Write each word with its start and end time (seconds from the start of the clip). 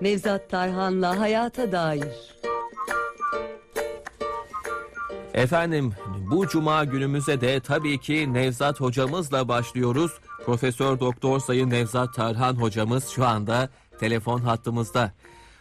Nevzat 0.00 0.50
Tarhan'la 0.50 1.20
Hayata 1.20 1.72
Dair. 1.72 2.38
Efendim 5.34 5.92
bu 6.30 6.46
cuma 6.48 6.84
günümüze 6.84 7.40
de 7.40 7.60
tabii 7.60 7.98
ki 7.98 8.34
Nevzat 8.34 8.80
hocamızla 8.80 9.48
başlıyoruz. 9.48 10.18
Profesör 10.44 11.00
Doktor 11.00 11.38
Sayın 11.38 11.70
Nevzat 11.70 12.14
Tarhan 12.14 12.54
hocamız 12.54 13.08
şu 13.08 13.24
anda 13.26 13.68
telefon 14.00 14.38
hattımızda. 14.38 15.12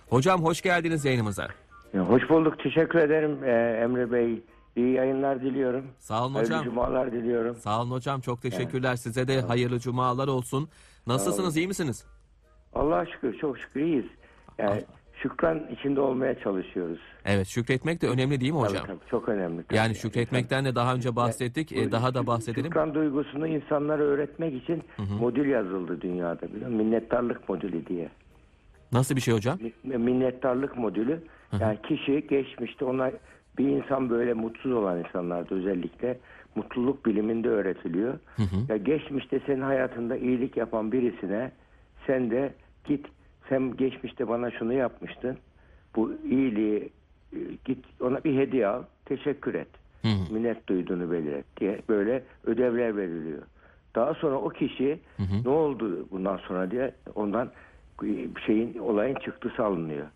Hocam 0.09 0.43
hoş 0.43 0.61
geldiniz 0.61 1.05
yayınımıza. 1.05 1.47
Ya, 1.93 2.01
Hoş 2.01 2.29
bulduk. 2.29 2.59
Teşekkür 2.59 2.99
ederim 2.99 3.43
ee, 3.43 3.81
Emre 3.83 4.11
Bey. 4.11 4.43
İyi 4.75 4.93
yayınlar 4.93 5.41
diliyorum. 5.41 5.85
Sağ 5.99 6.25
olun 6.25 6.33
Hayırlı 6.33 6.53
hocam. 6.53 6.63
cumalar 6.65 7.11
diliyorum. 7.11 7.55
Sağ 7.55 7.81
olun 7.81 7.91
hocam 7.91 8.21
çok 8.21 8.41
teşekkürler. 8.41 8.95
Size 8.95 9.27
de 9.27 9.41
hayırlı 9.41 9.79
cumalar 9.79 10.27
olsun. 10.27 10.69
Nasılsınız 11.07 11.57
iyi 11.57 11.67
misiniz? 11.67 12.05
Allah'a 12.73 13.05
şükür, 13.05 13.37
çok 13.37 13.57
şükür 13.59 13.81
iyiyiz. 13.81 14.05
Yani 14.57 14.83
şükran 15.21 15.61
içinde 15.71 16.01
olmaya 16.01 16.39
çalışıyoruz. 16.39 16.99
Evet 17.25 17.47
şükretmek 17.47 18.01
de 18.01 18.07
önemli 18.07 18.41
değil 18.41 18.51
mi 18.51 18.59
Tabii, 18.59 18.69
hocam? 18.69 18.85
tabii, 18.87 19.09
çok 19.09 19.29
önemli. 19.29 19.63
tabii. 19.63 19.77
Yani 19.77 19.95
şükretmekten 19.95 20.65
de 20.65 20.75
daha 20.75 20.95
önce 20.95 21.15
bahsettik. 21.15 21.71
E, 21.71 21.91
daha 21.91 22.13
da 22.13 22.27
bahsedelim. 22.27 22.65
Şükran 22.65 22.93
duygusunu 22.93 23.47
insanlara 23.47 24.03
öğretmek 24.03 24.63
için 24.63 24.83
modül 25.19 25.49
yazıldı 25.49 26.01
dünyada 26.01 26.41
biliyor 26.41 26.69
musun? 26.71 26.85
Minnettarlık 26.85 27.49
modülü 27.49 27.85
diye. 27.85 28.09
Nasıl 28.91 29.15
bir 29.15 29.21
şey 29.21 29.33
hocam? 29.33 29.59
Mi- 29.83 29.97
Minnettarlık 29.97 30.77
modülü. 30.77 31.19
Yani 31.59 31.77
kişi 31.81 32.27
geçmişte 32.27 32.85
ona 32.85 33.11
bir 33.57 33.67
insan 33.67 34.09
böyle 34.09 34.33
mutsuz 34.33 34.71
olan 34.71 34.99
insanlarda 34.99 35.55
özellikle 35.55 36.17
mutluluk 36.55 37.05
biliminde 37.05 37.49
öğretiliyor. 37.49 38.19
Ya 38.69 38.77
geçmişte 38.77 39.39
senin 39.45 39.61
hayatında 39.61 40.17
iyilik 40.17 40.57
yapan 40.57 40.91
birisine 40.91 41.51
sen 42.07 42.31
de 42.31 42.53
git 42.85 43.05
sen 43.49 43.77
geçmişte 43.77 44.27
bana 44.27 44.51
şunu 44.51 44.73
yapmıştın. 44.73 45.37
Bu 45.95 46.11
iyiliği 46.29 46.89
e, 47.33 47.37
git 47.65 47.85
ona 48.01 48.23
bir 48.23 48.37
hediye 48.37 48.67
al, 48.67 48.83
teşekkür 49.05 49.53
et. 49.53 49.67
Minnet 50.31 50.67
duyduğunu 50.67 51.11
beliret 51.11 51.45
diye 51.59 51.81
böyle 51.89 52.23
ödevler 52.45 52.97
veriliyor. 52.97 53.41
Daha 53.95 54.13
sonra 54.13 54.35
o 54.35 54.49
kişi 54.49 54.99
ne 55.45 55.49
oldu 55.49 56.07
bundan 56.11 56.37
sonra 56.37 56.71
diye 56.71 56.91
ondan 57.15 57.51
şeyin 58.45 58.77
olayın 58.77 59.15
çıktısı 59.15 59.65
alınıyor. 59.65 60.07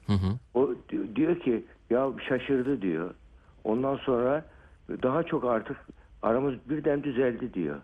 O 0.54 0.70
di- 0.90 1.16
diyor 1.16 1.40
ki 1.40 1.64
ya 1.90 2.09
şaşırdı 2.30 2.82
diyor. 2.82 3.14
Ondan 3.64 3.96
sonra 3.96 4.46
daha 5.04 5.24
çok 5.24 5.46
artık 5.46 5.78
aramız 6.22 6.54
birden 6.70 7.04
düzeldi 7.04 7.54
diyor. 7.54 7.78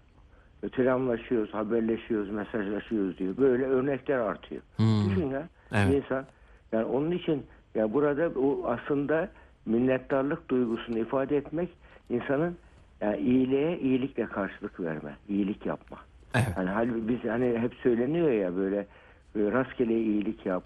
Selamlaşıyoruz, 0.75 1.53
haberleşiyoruz, 1.53 2.29
mesajlaşıyoruz 2.29 3.17
diyor. 3.17 3.37
Böyle 3.37 3.65
örnekler 3.65 4.17
artıyor. 4.17 4.61
Düşün 4.79 5.29
ya 5.29 5.47
Evet. 5.71 6.03
insan. 6.03 6.25
Yani 6.71 6.85
onun 6.85 7.11
için 7.11 7.45
ya 7.75 7.93
burada 7.93 8.39
o 8.39 8.67
aslında 8.67 9.29
minnettarlık 9.65 10.49
duygusunu 10.49 10.97
ifade 10.99 11.37
etmek 11.37 11.69
insanın 12.09 12.57
yani 13.01 13.17
iyiliğe 13.17 13.79
iyilikle 13.79 14.25
karşılık 14.25 14.79
verme, 14.79 15.15
iyilik 15.29 15.65
yapma. 15.65 15.97
Evet. 16.35 16.51
Hani 16.55 16.69
halbuki 16.69 17.07
biz 17.07 17.31
hani 17.31 17.59
hep 17.59 17.73
söyleniyor 17.73 18.31
ya 18.31 18.55
böyle, 18.55 18.87
böyle 19.35 19.51
rastgele 19.51 20.01
iyilik 20.01 20.45
yap, 20.45 20.63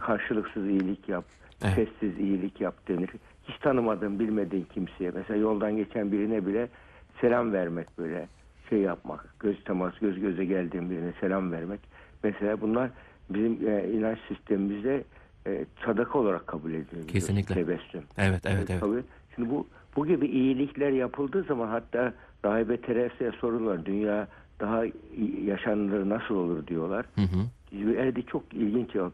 karşılıksız 0.00 0.66
iyilik 0.66 1.08
yap, 1.08 1.24
Evet. 1.64 1.74
sessiz 1.74 2.18
iyilik 2.18 2.60
yap 2.60 2.88
denir. 2.88 3.10
Hiç 3.48 3.58
tanımadığın, 3.58 4.18
bilmediğin 4.18 4.66
kimseye 4.74 5.10
mesela 5.14 5.40
yoldan 5.40 5.76
geçen 5.76 6.12
birine 6.12 6.46
bile 6.46 6.68
selam 7.20 7.52
vermek 7.52 7.98
böyle 7.98 8.28
şey 8.68 8.78
yapmak, 8.78 9.34
göz 9.40 9.64
teması, 9.64 10.00
göz 10.00 10.20
göze 10.20 10.44
geldiğin 10.44 10.90
birine 10.90 11.12
selam 11.20 11.52
vermek. 11.52 11.80
Mesela 12.22 12.60
bunlar 12.60 12.90
bizim 13.30 13.68
e, 13.68 13.88
inanç 13.88 14.18
sistemimizde 14.28 15.04
e, 15.46 15.64
sadaka 15.86 16.18
olarak 16.18 16.46
kabul 16.46 16.70
ediliyor. 16.70 17.08
Kesinlikle. 17.08 17.54
Tebessüm. 17.54 18.02
Evet 18.18 18.42
evet 18.46 18.70
evet. 18.70 18.80
Tabii. 18.80 19.02
Şimdi 19.34 19.50
bu 19.50 19.66
bu 19.96 20.06
gibi 20.06 20.26
iyilikler 20.26 20.90
yapıldığı 20.90 21.42
zaman 21.42 21.68
hatta 21.68 22.12
rahibe 22.44 22.76
Teresa'ya 22.76 23.32
sorular 23.32 23.86
dünya 23.86 24.28
daha 24.60 24.84
yaşanılır 25.44 26.08
nasıl 26.08 26.34
olur 26.34 26.66
diyorlar. 26.66 27.06
Hı 27.14 27.20
hı. 27.20 27.96
Verdi 27.96 28.26
çok 28.26 28.54
ilginç 28.54 28.92
cevap. 28.92 29.12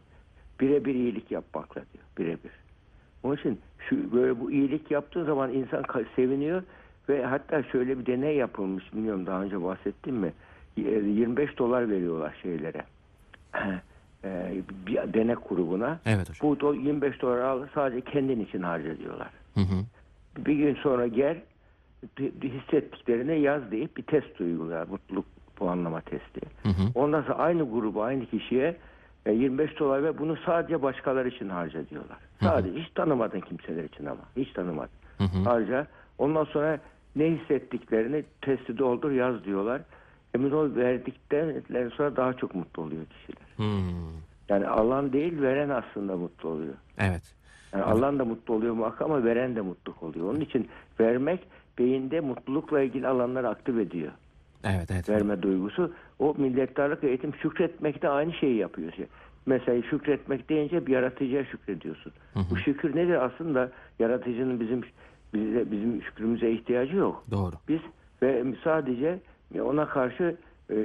Birebir 0.59 0.95
iyilik 0.95 1.31
yapmakla 1.31 1.81
diyor. 1.93 2.03
Birebir. 2.17 2.51
Onun 3.23 3.35
için 3.35 3.59
şu 3.89 4.11
böyle 4.11 4.39
bu 4.39 4.51
iyilik 4.51 4.91
yaptığı 4.91 5.25
zaman 5.25 5.53
insan 5.53 5.83
seviniyor 6.15 6.63
ve 7.09 7.25
hatta 7.25 7.63
şöyle 7.63 7.99
bir 7.99 8.05
deney 8.05 8.35
yapılmış 8.35 8.93
bilmiyorum 8.93 9.25
daha 9.25 9.41
önce 9.41 9.63
bahsettim 9.63 10.15
mi? 10.15 10.33
Y- 10.77 11.03
25 11.03 11.57
dolar 11.57 11.89
veriyorlar 11.89 12.35
şeylere. 12.41 12.83
Ee, 14.27 14.61
bir 14.87 15.13
denek 15.13 15.49
grubuna. 15.49 15.99
Evet 16.05 16.29
hocam. 16.29 16.49
Bu 16.49 16.55
do- 16.55 16.81
25 16.87 17.21
dolar 17.21 17.39
al 17.39 17.67
sadece 17.75 18.01
kendin 18.01 18.39
için 18.45 18.61
harca 18.61 18.97
diyorlar. 18.97 19.29
Hı 19.53 19.61
hı. 19.61 19.75
Bir 20.45 20.53
gün 20.53 20.75
sonra 20.75 21.07
gel 21.07 21.37
hissettiklerini 22.43 23.39
yaz 23.39 23.71
deyip 23.71 23.97
bir 23.97 24.03
test 24.03 24.41
uyguluyor. 24.41 24.87
Mutluluk 24.87 25.25
puanlama 25.55 26.01
testi. 26.01 26.41
Ondan 26.95 27.21
sonra 27.21 27.33
aynı 27.37 27.71
grubu 27.71 28.03
aynı 28.03 28.25
kişiye 28.25 28.75
e, 29.25 29.31
25 29.33 29.79
dolar 29.79 30.03
ve 30.03 30.17
bunu 30.17 30.37
sadece 30.45 30.81
başkaları 30.81 31.27
için 31.27 31.49
harca 31.49 31.89
diyorlar. 31.89 32.17
Sadece 32.41 32.79
hiç 32.79 32.89
tanımadığın 32.89 33.39
kimseler 33.39 33.83
için 33.83 34.05
ama. 34.05 34.21
Hiç 34.37 34.53
tanımadın. 34.53 34.91
Harca. 35.45 35.87
Ondan 36.17 36.43
sonra 36.43 36.79
ne 37.15 37.31
hissettiklerini 37.31 38.23
testi 38.41 38.77
doldur 38.77 39.11
yaz 39.11 39.43
diyorlar. 39.43 39.81
Emin 40.35 40.51
ol 40.51 40.75
verdikten 40.75 41.63
sonra 41.97 42.15
daha 42.15 42.33
çok 42.33 42.55
mutlu 42.55 42.83
oluyor 42.83 43.05
kişiler. 43.05 43.47
Hmm. 43.55 44.25
Yani 44.49 44.67
alan 44.67 45.13
değil 45.13 45.41
veren 45.41 45.69
aslında 45.69 46.17
mutlu 46.17 46.49
oluyor. 46.49 46.73
Evet. 46.97 47.35
Yani 47.73 47.83
alan 47.83 48.19
da 48.19 48.25
mutlu 48.25 48.53
oluyor 48.53 48.73
muhakkak 48.73 49.01
ama 49.01 49.23
veren 49.23 49.55
de 49.55 49.61
mutlu 49.61 49.93
oluyor. 50.01 50.29
Onun 50.33 50.41
için 50.41 50.67
vermek 50.99 51.47
beyinde 51.79 52.19
mutlulukla 52.19 52.81
ilgili 52.81 53.07
alanları 53.07 53.49
aktif 53.49 53.77
ediyor. 53.77 54.11
Evet 54.63 54.91
evet. 54.91 55.09
Verme 55.09 55.41
duygusu. 55.41 55.93
O 56.19 56.35
minnettarlık 56.37 57.03
eğitim 57.03 57.35
şükretmek 57.35 58.01
de 58.01 58.09
aynı 58.09 58.33
şeyi 58.33 58.55
yapıyor. 58.55 58.93
Mesela 59.45 59.81
şükretmek 59.89 60.49
deyince 60.49 60.85
bir 60.85 60.91
yaratıcıya 60.91 61.45
şükrediyorsun. 61.45 62.13
Bu 62.49 62.57
şükür 62.57 62.95
nedir? 62.95 63.25
Aslında 63.25 63.71
yaratıcının 63.99 64.59
bizim 64.59 64.81
bize, 65.33 65.71
bizim 65.71 66.01
şükrümüze 66.03 66.51
ihtiyacı 66.51 66.95
yok. 66.95 67.23
Doğru. 67.31 67.51
Biz 67.67 67.79
ve 68.21 68.43
sadece 68.63 69.19
ona 69.61 69.87
karşı 69.87 70.35
e, 70.71 70.75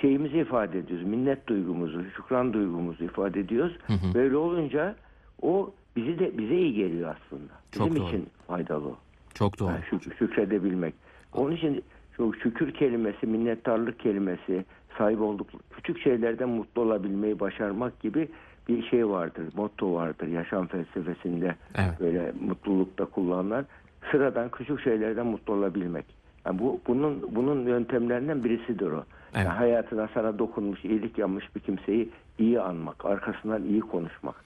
şeyimizi 0.00 0.38
ifade 0.38 0.78
ediyoruz. 0.78 1.06
Minnet 1.06 1.46
duygumuzu, 1.46 2.04
şükran 2.16 2.52
duygumuzu 2.52 3.04
ifade 3.04 3.40
ediyoruz. 3.40 3.76
Böyle 4.14 4.36
olunca 4.36 4.96
o 5.42 5.70
bizi 5.96 6.18
de 6.18 6.38
bize 6.38 6.54
iyi 6.56 6.74
geliyor 6.74 7.16
aslında. 7.16 7.52
Çok 7.72 7.86
Bizim 7.86 8.00
doğru. 8.02 8.08
için 8.08 8.26
faydalı. 8.46 8.90
Çok 9.34 9.58
doğru. 9.60 9.68
Yani 9.70 9.84
şük- 9.90 10.16
şükredebilmek. 10.18 10.94
Onun 11.34 11.52
için 11.56 11.82
şu 12.16 12.32
şükür 12.42 12.72
kelimesi, 12.74 13.26
minnettarlık 13.26 14.00
kelimesi, 14.00 14.64
sahip 14.98 15.20
olduk 15.20 15.46
küçük 15.70 16.00
şeylerden 16.00 16.48
mutlu 16.48 16.82
olabilmeyi 16.82 17.40
başarmak 17.40 18.00
gibi 18.00 18.28
bir 18.68 18.82
şey 18.82 19.08
vardır, 19.08 19.44
motto 19.56 19.94
vardır 19.94 20.26
yaşam 20.26 20.66
felsefesinde 20.66 21.54
Evet. 21.74 22.00
böyle 22.00 22.32
mutlulukta 22.40 23.04
kullanılan 23.04 23.66
sıradan 24.10 24.48
küçük 24.48 24.80
şeylerden 24.80 25.26
mutlu 25.26 25.54
olabilmek. 25.54 26.04
Yani 26.46 26.58
bu 26.58 26.80
bunun 26.86 27.22
bunun 27.34 27.66
yöntemlerinden 27.66 28.44
birisidir 28.44 28.86
o. 28.86 29.04
Evet. 29.34 29.46
Yani 29.46 29.48
hayatına 29.48 30.08
sana 30.14 30.38
dokunmuş, 30.38 30.84
iyilik 30.84 31.18
yapmış 31.18 31.56
bir 31.56 31.60
kimseyi 31.60 32.10
iyi 32.38 32.60
anmak, 32.60 33.04
arkasından 33.04 33.64
iyi 33.64 33.80
konuşmak, 33.80 34.44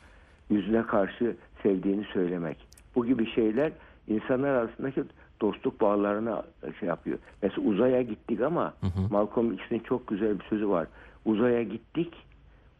yüzüne 0.50 0.82
karşı 0.82 1.37
sevdiğini 1.62 2.04
söylemek. 2.04 2.56
Bu 2.97 3.06
gibi 3.06 3.31
şeyler 3.31 3.72
insanlar 4.09 4.48
arasındaki 4.48 5.04
dostluk 5.41 5.81
bağlarına 5.81 6.43
şey 6.81 6.88
yapıyor. 6.88 7.19
Mesela 7.43 7.69
uzaya 7.69 8.03
gittik 8.03 8.41
ama 8.41 8.75
Malcolm 9.10 9.53
X'in 9.53 9.78
çok 9.78 10.06
güzel 10.06 10.38
bir 10.38 10.44
sözü 10.44 10.69
var. 10.69 10.87
Uzaya 11.25 11.62
gittik 11.62 12.14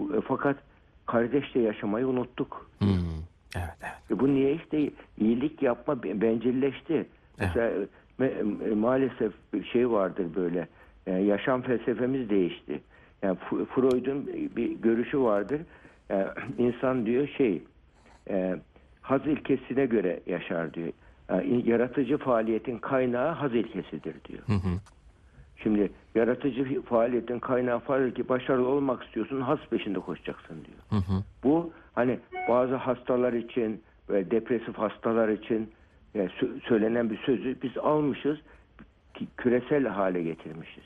e, 0.01 0.21
fakat 0.29 0.57
kardeşle 1.07 1.61
yaşamayı 1.61 2.07
unuttuk. 2.07 2.71
Hmm. 2.79 2.89
Evet 3.55 3.77
evet. 3.83 3.93
E 4.11 4.19
bu 4.21 4.35
niye 4.35 4.55
işte 4.55 4.91
iyilik 5.19 5.63
yapma 5.63 6.03
be- 6.03 6.21
bencilleşti. 6.21 7.07
Mesela 7.41 7.71
me- 8.21 8.71
e, 8.71 8.75
maalesef 8.75 9.33
bir 9.53 9.65
şey 9.65 9.91
vardır 9.91 10.27
böyle. 10.37 10.69
Yani 11.07 11.25
yaşam 11.27 11.63
felsefemiz 11.63 12.31
değişti. 12.31 12.81
Yani 13.23 13.39
Freud'un 13.75 14.27
bir 14.57 14.71
görüşü 14.73 15.21
vardır. 15.21 15.61
Yani 16.11 16.27
insan 16.59 17.07
diyor 17.07 17.29
şey 17.29 17.63
e, 18.31 18.57
haz 19.03 19.27
ilkesine 19.27 19.87
göre 19.87 20.21
yaşar 20.27 20.75
diyor. 20.75 20.89
Yani 21.31 21.69
yaratıcı 21.71 22.19
faaliyetin 22.19 22.79
kaynağı 22.79 23.29
haz 23.33 23.55
ilkesidir 23.55 24.15
diyor. 24.29 24.43
Şimdi 25.65 25.91
yaratıcı 26.15 26.83
faaliyetin 26.83 27.39
kaynağı 27.39 27.79
fark 27.79 28.17
ki 28.17 28.29
başarılı 28.29 28.69
olmak 28.69 29.05
istiyorsun 29.05 29.41
has 29.41 29.59
peşinde 29.71 29.99
koşacaksın 29.99 30.57
diyor. 30.65 31.03
Bu 31.45 31.71
hani 31.95 32.19
bazı 32.49 32.75
hastalar 32.75 33.33
için 33.33 33.83
ve 34.11 34.31
depresif 34.31 34.79
hastalar 34.79 35.29
için 35.29 35.71
e, 36.15 36.19
sö- 36.19 36.61
söylenen 36.69 37.11
bir 37.11 37.19
sözü 37.19 37.57
biz 37.63 37.79
almışız 37.79 38.39
küresel 39.37 39.87
hale 39.87 40.23
getirmişiz. 40.23 40.85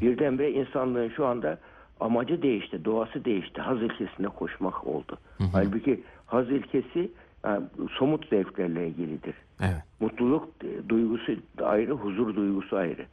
Birdenbire 0.00 0.52
insanlığın 0.52 1.08
şu 1.08 1.26
anda 1.26 1.58
amacı 2.00 2.42
değişti, 2.42 2.84
doğası 2.84 3.24
değişti. 3.24 3.60
Haz 3.60 3.82
ilkesine 3.82 4.26
koşmak 4.26 4.86
oldu. 4.86 5.18
Halbuki 5.52 6.00
haz 6.26 6.50
ilkesi 6.50 7.10
yani, 7.44 7.64
somut 7.98 8.28
zevklerle 8.28 8.88
ilgilidir. 8.88 9.34
Evet. 9.60 9.82
Mutluluk 10.00 10.48
e, 10.64 10.88
duygusu 10.88 11.32
ayrı, 11.62 11.92
huzur 11.92 12.36
duygusu 12.36 12.76
ayrı. 12.76 13.06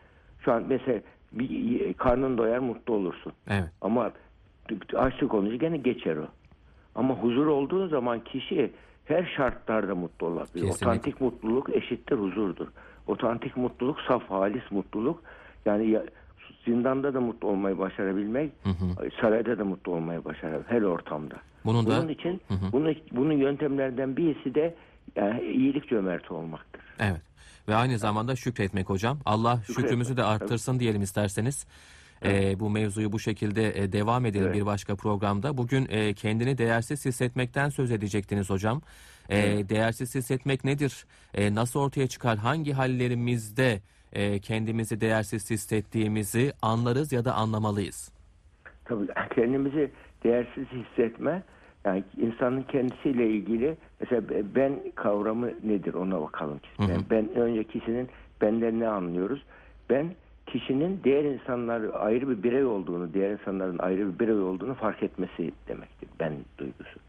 Şu 0.45 0.51
an 0.51 0.63
mesela 0.69 1.01
bir 1.31 1.93
karnın 1.93 2.37
doyar 2.37 2.59
mutlu 2.59 2.93
olursun. 2.93 3.33
Evet. 3.49 3.69
Ama 3.81 4.11
açlık 4.95 5.33
olunca 5.33 5.55
gene 5.55 5.77
geçer 5.77 6.15
o. 6.15 6.27
Ama 6.95 7.13
huzur 7.13 7.47
olduğu 7.47 7.87
zaman 7.87 8.23
kişi 8.23 8.71
her 9.05 9.33
şartlarda 9.37 9.95
mutlu 9.95 10.27
olabilir. 10.27 10.53
Kesinlikle. 10.53 10.87
Otantik 10.87 11.21
mutluluk 11.21 11.75
eşittir 11.75 12.15
huzurdur. 12.15 12.67
Otantik 13.07 13.57
mutluluk 13.57 13.97
saf 14.07 14.29
halis 14.29 14.71
mutluluk. 14.71 15.23
Yani 15.65 15.89
ya, 15.89 16.03
zindanda 16.65 17.13
da 17.13 17.21
mutlu 17.21 17.47
olmayı 17.47 17.77
başarabilmek, 17.77 18.51
sarayda 19.21 19.57
da 19.57 19.65
mutlu 19.65 19.91
olmayı 19.91 20.25
başarır 20.25 20.63
her 20.67 20.81
ortamda. 20.81 21.35
Bunun 21.65 21.85
da 21.85 22.01
Bunun 22.01 22.07
için 22.07 22.41
bunu, 22.71 22.93
bunun 23.11 23.33
yöntemlerden 23.33 24.17
birisi 24.17 24.55
de 24.55 24.75
yani 25.15 25.41
iyilik 25.41 25.89
cömerti 25.89 26.33
olmaktır. 26.33 26.81
Evet. 26.99 27.21
Ve 27.67 27.75
aynı 27.75 27.97
zamanda 27.97 28.35
şükretmek 28.35 28.89
hocam. 28.89 29.19
Allah 29.25 29.59
şükrümüzü 29.67 30.17
de 30.17 30.23
arttırsın 30.23 30.79
diyelim 30.79 31.01
isterseniz. 31.01 31.65
Ee, 32.25 32.59
bu 32.59 32.69
mevzuyu 32.69 33.11
bu 33.11 33.19
şekilde 33.19 33.83
e, 33.83 33.91
devam 33.91 34.25
edelim 34.25 34.45
Evet. 34.45 34.55
bir 34.55 34.65
başka 34.65 34.95
programda. 34.95 35.57
Bugün 35.57 35.87
e, 35.89 36.13
kendini 36.13 36.57
değersiz 36.57 37.05
hissetmekten 37.05 37.69
söz 37.69 37.91
edecektiniz 37.91 38.49
hocam. 38.49 38.81
E, 39.29 39.69
Değersiz 39.69 40.15
hissetmek 40.15 40.63
nedir? 40.63 41.05
E, 41.33 41.55
nasıl 41.55 41.79
ortaya 41.79 42.07
çıkar? 42.07 42.37
Hangi 42.37 42.73
hallerimizde 42.73 43.81
e, 44.13 44.39
kendimizi 44.39 45.01
değersiz 45.01 45.49
hissettiğimizi 45.49 46.53
anlarız 46.61 47.11
ya 47.11 47.25
da 47.25 47.33
anlamalıyız? 47.33 48.11
Tabii 48.85 49.07
kendimizi 49.35 49.91
değersiz 50.23 50.65
hissetme 50.67 51.43
yani 51.85 52.03
insanın 52.17 52.61
kendisiyle 52.61 53.29
ilgili 53.29 53.77
mesela 53.99 54.21
ben 54.55 54.79
kavramı 54.95 55.49
nedir 55.63 55.93
ona 55.93 56.21
bakalım. 56.21 56.59
Ben, 56.79 57.01
ben 57.09 57.35
önce 57.35 57.63
kişinin 57.63 58.09
benden 58.41 58.79
ne 58.79 58.87
anlıyoruz? 58.87 59.43
Ben 59.89 60.07
kişinin 60.47 60.99
diğer 61.03 61.23
insanlar 61.23 61.81
ayrı 61.99 62.29
bir 62.29 62.43
birey 62.43 62.65
olduğunu, 62.65 63.13
diğer 63.13 63.31
insanların 63.31 63.77
ayrı 63.77 64.13
bir 64.13 64.19
birey 64.19 64.39
olduğunu 64.39 64.73
fark 64.73 65.03
etmesi 65.03 65.51
demektir. 65.67 66.09
Ben 66.19 66.33
duygusu. 66.57 66.99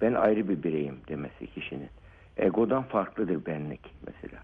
Ben 0.00 0.14
ayrı 0.14 0.48
bir 0.48 0.62
bireyim 0.62 0.96
demesi 1.08 1.46
kişinin. 1.46 1.88
Egodan 2.36 2.82
farklıdır 2.82 3.46
benlik 3.46 3.80
mesela. 4.06 4.42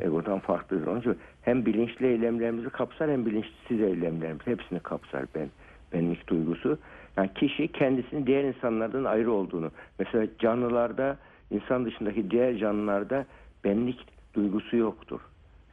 Egodan 0.00 0.38
farklıdır. 0.38 0.86
Onun 0.86 1.00
için 1.00 1.18
hem 1.42 1.66
bilinçli 1.66 2.06
eylemlerimizi 2.06 2.70
kapsar 2.70 3.10
hem 3.10 3.26
bilinçsiz 3.26 3.80
eylemlerimizi 3.80 4.46
hepsini 4.46 4.80
kapsar 4.80 5.24
ben 5.34 5.48
benlik 5.92 6.28
duygusu. 6.28 6.78
Yani 7.16 7.30
kişi 7.34 7.68
kendisini 7.68 8.26
diğer 8.26 8.44
insanlardan 8.44 9.04
ayrı 9.04 9.32
olduğunu. 9.32 9.70
Mesela 9.98 10.26
canlılarda 10.38 11.16
insan 11.50 11.84
dışındaki 11.84 12.30
diğer 12.30 12.56
canlılarda 12.56 13.26
benlik 13.64 14.06
duygusu 14.34 14.76
yoktur. 14.76 15.20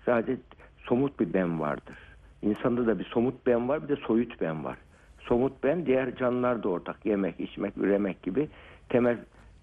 Sadece 0.06 0.38
somut 0.78 1.20
bir 1.20 1.34
ben 1.34 1.60
vardır. 1.60 1.98
İnsanda 2.42 2.88
da 2.88 3.00
bir 3.00 3.06
somut 3.06 3.46
ben 3.46 3.70
var 3.70 3.84
bir 3.84 3.88
de 3.88 3.96
soyut 3.96 4.42
ben 4.42 4.64
var. 4.64 4.78
Somut 5.20 5.64
ben 5.64 5.86
diğer 5.86 6.16
canlılarda 6.16 6.70
ortak. 6.70 7.06
Yemek, 7.06 7.40
içmek, 7.40 7.78
üremek 7.78 8.24
gibi 8.24 8.50
temel 8.90 9.18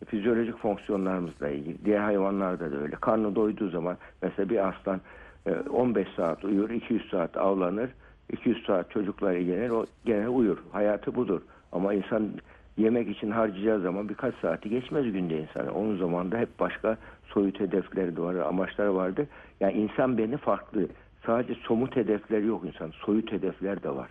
fizyolojik 0.07 0.59
fonksiyonlarımızla 0.59 1.49
ilgili. 1.49 1.85
Diğer 1.85 2.01
hayvanlarda 2.01 2.73
da 2.73 2.77
öyle. 2.77 2.97
Karnı 3.01 3.35
doyduğu 3.35 3.71
zaman 3.71 3.97
mesela 4.23 4.49
bir 4.49 4.69
aslan 4.69 5.01
e, 5.47 5.53
15 5.53 6.09
saat 6.17 6.45
uyur, 6.45 6.71
200 6.71 7.11
saat 7.11 7.37
avlanır, 7.37 7.91
200 8.33 8.67
saat 8.67 8.91
çocukla 8.91 9.33
ilgilenir, 9.33 9.71
o 9.71 9.87
gene 10.05 10.29
uyur. 10.29 10.59
Hayatı 10.73 11.15
budur. 11.15 11.41
Ama 11.73 11.95
insan 11.95 12.31
yemek 12.77 13.09
için 13.09 13.31
harcayacağı 13.31 13.81
zaman 13.81 14.09
birkaç 14.09 14.35
saati 14.35 14.69
geçmez 14.71 15.13
günde 15.13 15.41
insan. 15.41 15.69
Onun 15.69 15.97
zamanında 15.99 16.39
hep 16.39 16.61
başka 16.61 16.97
soyut 17.27 17.61
hedefleri 17.61 18.17
de 18.17 18.21
var, 18.23 18.35
amaçları 18.35 18.95
vardır. 18.95 19.27
Yani 19.61 19.73
insan 19.73 20.19
beni 20.19 20.37
farklı. 20.37 20.89
Sadece 21.27 21.55
somut 21.55 21.97
hedefler 21.97 22.43
yok 22.43 22.65
insan. 22.65 22.91
Soyut 22.91 23.33
hedefler 23.33 23.83
de 23.83 23.91
var. 23.91 24.11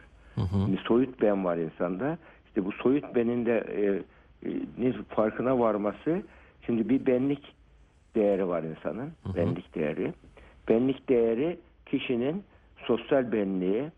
Şimdi 0.65 0.77
soyut 0.77 1.21
ben 1.21 1.45
var 1.45 1.57
insanda. 1.57 2.17
İşte 2.47 2.65
bu 2.65 2.71
soyut 2.71 3.15
benin 3.15 3.45
de 3.45 3.57
e, 3.57 3.85
e, 4.49 4.53
ne 4.77 4.93
farkına 5.09 5.59
varması. 5.59 6.21
Şimdi 6.65 6.89
bir 6.89 7.05
benlik 7.05 7.53
değeri 8.15 8.47
var 8.47 8.63
insanın. 8.63 9.11
Benlik 9.35 9.75
değeri. 9.75 10.13
Benlik 10.69 11.09
değeri 11.09 11.59
kişinin 11.85 12.43
sosyal 12.77 13.31
benliği, 13.31 13.91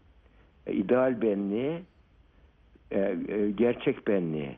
e, 0.67 0.73
ideal 0.73 1.21
benliği, 1.21 1.79
gerçek 3.55 4.07
benliği. 4.07 4.55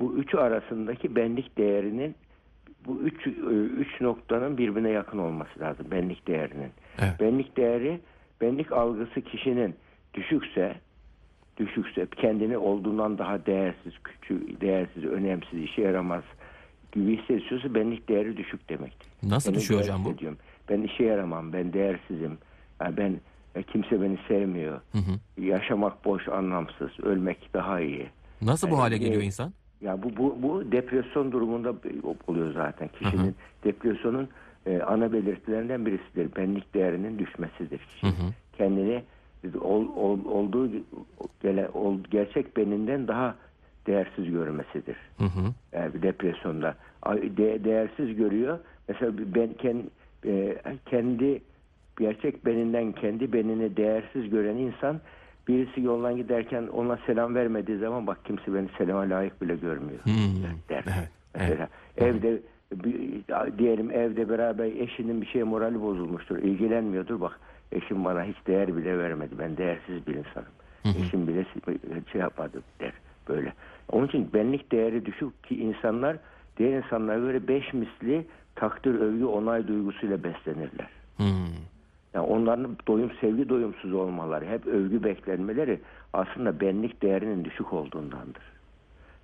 Bu 0.00 0.14
üçü 0.16 0.36
arasındaki 0.36 1.16
benlik 1.16 1.58
değerinin 1.58 2.14
bu 2.86 3.00
üç, 3.00 3.26
e, 3.26 3.30
üç 3.80 4.00
noktanın 4.00 4.58
birbirine 4.58 4.90
yakın 4.90 5.18
olması 5.18 5.60
lazım 5.60 5.86
benlik 5.90 6.26
değerinin. 6.26 6.70
Evet. 6.98 7.20
Benlik 7.20 7.56
değeri, 7.56 8.00
benlik 8.40 8.72
algısı 8.72 9.20
kişinin 9.20 9.74
düşükse, 10.14 10.74
düşükse 11.56 12.06
kendini 12.16 12.58
olduğundan 12.58 13.18
daha 13.18 13.46
değersiz, 13.46 13.92
küçük, 14.04 14.60
değersiz, 14.60 15.04
önemsiz, 15.04 15.62
işe 15.62 15.82
yaramaz 15.82 16.22
gibi 16.92 17.16
hissediyorsa 17.16 17.74
benlik 17.74 18.08
değeri 18.08 18.36
düşük 18.36 18.68
demektir. 18.68 19.08
Nasıl 19.22 19.52
Beni 19.52 19.60
düşüyor 19.60 19.80
hocam 19.80 20.04
bu? 20.04 20.08
hissediyorum. 20.08 20.38
Ben 20.68 20.82
işe 20.82 21.04
yaramam, 21.04 21.52
ben 21.52 21.72
değersizim. 21.72 22.38
Yani 22.80 22.96
ben 22.96 23.20
e, 23.56 23.62
kimse 23.62 24.02
beni 24.02 24.18
sevmiyor. 24.28 24.80
Yaşamak 25.40 26.04
boş, 26.04 26.28
anlamsız, 26.28 27.00
ölmek 27.02 27.54
daha 27.54 27.80
iyi. 27.80 28.06
Nasıl 28.42 28.66
bu 28.70 28.72
Yani 28.74 28.80
hale 28.80 28.94
ne- 28.94 28.98
geliyor 28.98 29.22
insan? 29.22 29.52
Ya 29.80 30.02
bu 30.02 30.16
bu 30.16 30.36
bu 30.42 30.72
depresyon 30.72 31.32
durumunda 31.32 31.74
oluyor 32.26 32.52
zaten. 32.54 32.88
Kişinin 32.88 33.34
depresyonun 33.64 34.28
e, 34.66 34.78
ana 34.82 35.12
belirtilerinden 35.12 35.86
birisidir. 35.86 36.36
Benlik 36.36 36.74
değerinin 36.74 37.18
düşmesidir. 37.18 37.78
Kişi 37.78 38.06
kendini 38.58 39.02
ol, 39.60 39.86
ol- 39.96 40.24
olduğu 40.24 40.70
gele, 41.42 41.68
ol, 41.68 41.98
gerçek 42.10 42.56
beninden 42.56 43.08
daha 43.08 43.34
değersiz 43.86 44.30
görmesidir. 44.30 44.96
Hı 45.18 45.24
hı. 45.24 45.52
Yani 45.72 45.94
bir 45.94 46.02
depresyonda 46.02 46.74
de- 47.36 47.64
değersiz 47.64 48.16
görüyor. 48.16 48.58
Mesela 48.88 49.12
ben 49.18 49.50
kendi, 49.54 49.86
kendi 50.86 51.42
gerçek 51.98 52.46
beninden 52.46 52.92
kendi 52.92 53.32
benini 53.32 53.76
değersiz 53.76 54.30
gören 54.30 54.56
insan 54.56 55.00
birisi 55.48 55.80
yoldan 55.80 56.16
giderken 56.16 56.66
ona 56.66 56.98
selam 57.06 57.34
vermediği 57.34 57.78
zaman 57.78 58.06
bak 58.06 58.24
kimse 58.24 58.54
beni 58.54 58.68
selama 58.78 59.00
layık 59.00 59.42
bile 59.42 59.56
görmüyor 59.56 59.98
der. 60.68 60.84
Evet, 60.86 61.08
Mesela 61.48 61.68
evde 61.96 62.40
bir- 62.74 63.58
diyelim 63.58 63.90
evde 63.90 64.28
beraber 64.28 64.64
eşinin 64.64 65.20
bir 65.20 65.26
şeye 65.26 65.44
morali 65.44 65.80
bozulmuştur. 65.82 66.38
ilgilenmiyordur. 66.38 67.20
Bak 67.20 67.40
eşim 67.72 68.04
bana 68.04 68.24
hiç 68.24 68.36
değer 68.46 68.76
bile 68.76 68.98
vermedi. 68.98 69.34
Ben 69.38 69.56
değersiz 69.56 70.06
bir 70.06 70.14
insanım. 70.14 70.48
Eşim 71.02 71.26
bile 71.28 71.44
şey 72.12 72.20
yapmadı 72.20 72.62
der. 72.80 72.92
Böyle. 73.28 73.52
Onun 73.92 74.06
için 74.06 74.30
benlik 74.34 74.72
değeri 74.72 75.06
düşük 75.06 75.44
ki 75.44 75.56
insanlar 75.62 76.16
diğer 76.58 76.76
insanlara 76.78 77.18
göre 77.18 77.48
beş 77.48 77.72
misli 77.74 78.26
takdir, 78.54 78.94
övgü, 78.94 79.24
onay 79.24 79.68
duygusuyla 79.68 80.24
beslenirler. 80.24 80.88
Hmm. 81.16 81.45
Yani 82.16 82.26
onların 82.26 82.76
doyum, 82.88 83.10
sevgi 83.20 83.48
doyumsuz 83.48 83.94
olmaları, 83.94 84.44
hep 84.46 84.66
övgü 84.66 85.04
beklenmeleri 85.04 85.80
aslında 86.12 86.60
benlik 86.60 87.02
değerinin 87.02 87.44
düşük 87.44 87.72
olduğundandır. 87.72 88.42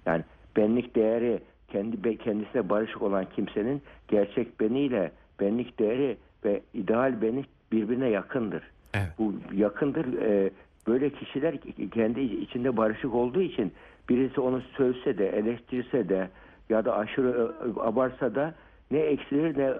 Yani 0.06 0.25
benlik 0.56 0.94
değeri 0.94 1.40
kendi 1.68 2.18
kendisine 2.18 2.68
barışık 2.68 3.02
olan 3.02 3.26
kimsenin 3.37 3.82
gerçek 4.08 4.61
beniyle 4.61 5.12
benlik 5.40 5.78
değeri 5.78 6.16
ve 6.44 6.62
ideal 6.75 7.22
beni 7.22 7.44
birbirine 7.72 8.08
yakındır. 8.08 8.62
Evet. 8.94 9.08
Bu 9.18 9.34
yakındır. 9.52 10.22
Ee, 10.22 10.50
böyle 10.87 11.11
kişiler 11.11 11.54
kendi 11.92 12.20
içinde 12.20 12.76
barışık 12.76 13.14
olduğu 13.14 13.42
için 13.42 13.72
birisi 14.08 14.40
onu 14.40 14.62
sövse 14.76 15.18
de, 15.18 15.28
eleştirse 15.28 16.08
de 16.08 16.28
ya 16.68 16.84
da 16.84 16.96
aşırı 16.96 17.28
ö- 17.32 17.80
abarsa 17.80 18.34
da 18.34 18.54
ne 18.90 18.99
eksilir 18.99 19.58
ne 19.58 19.75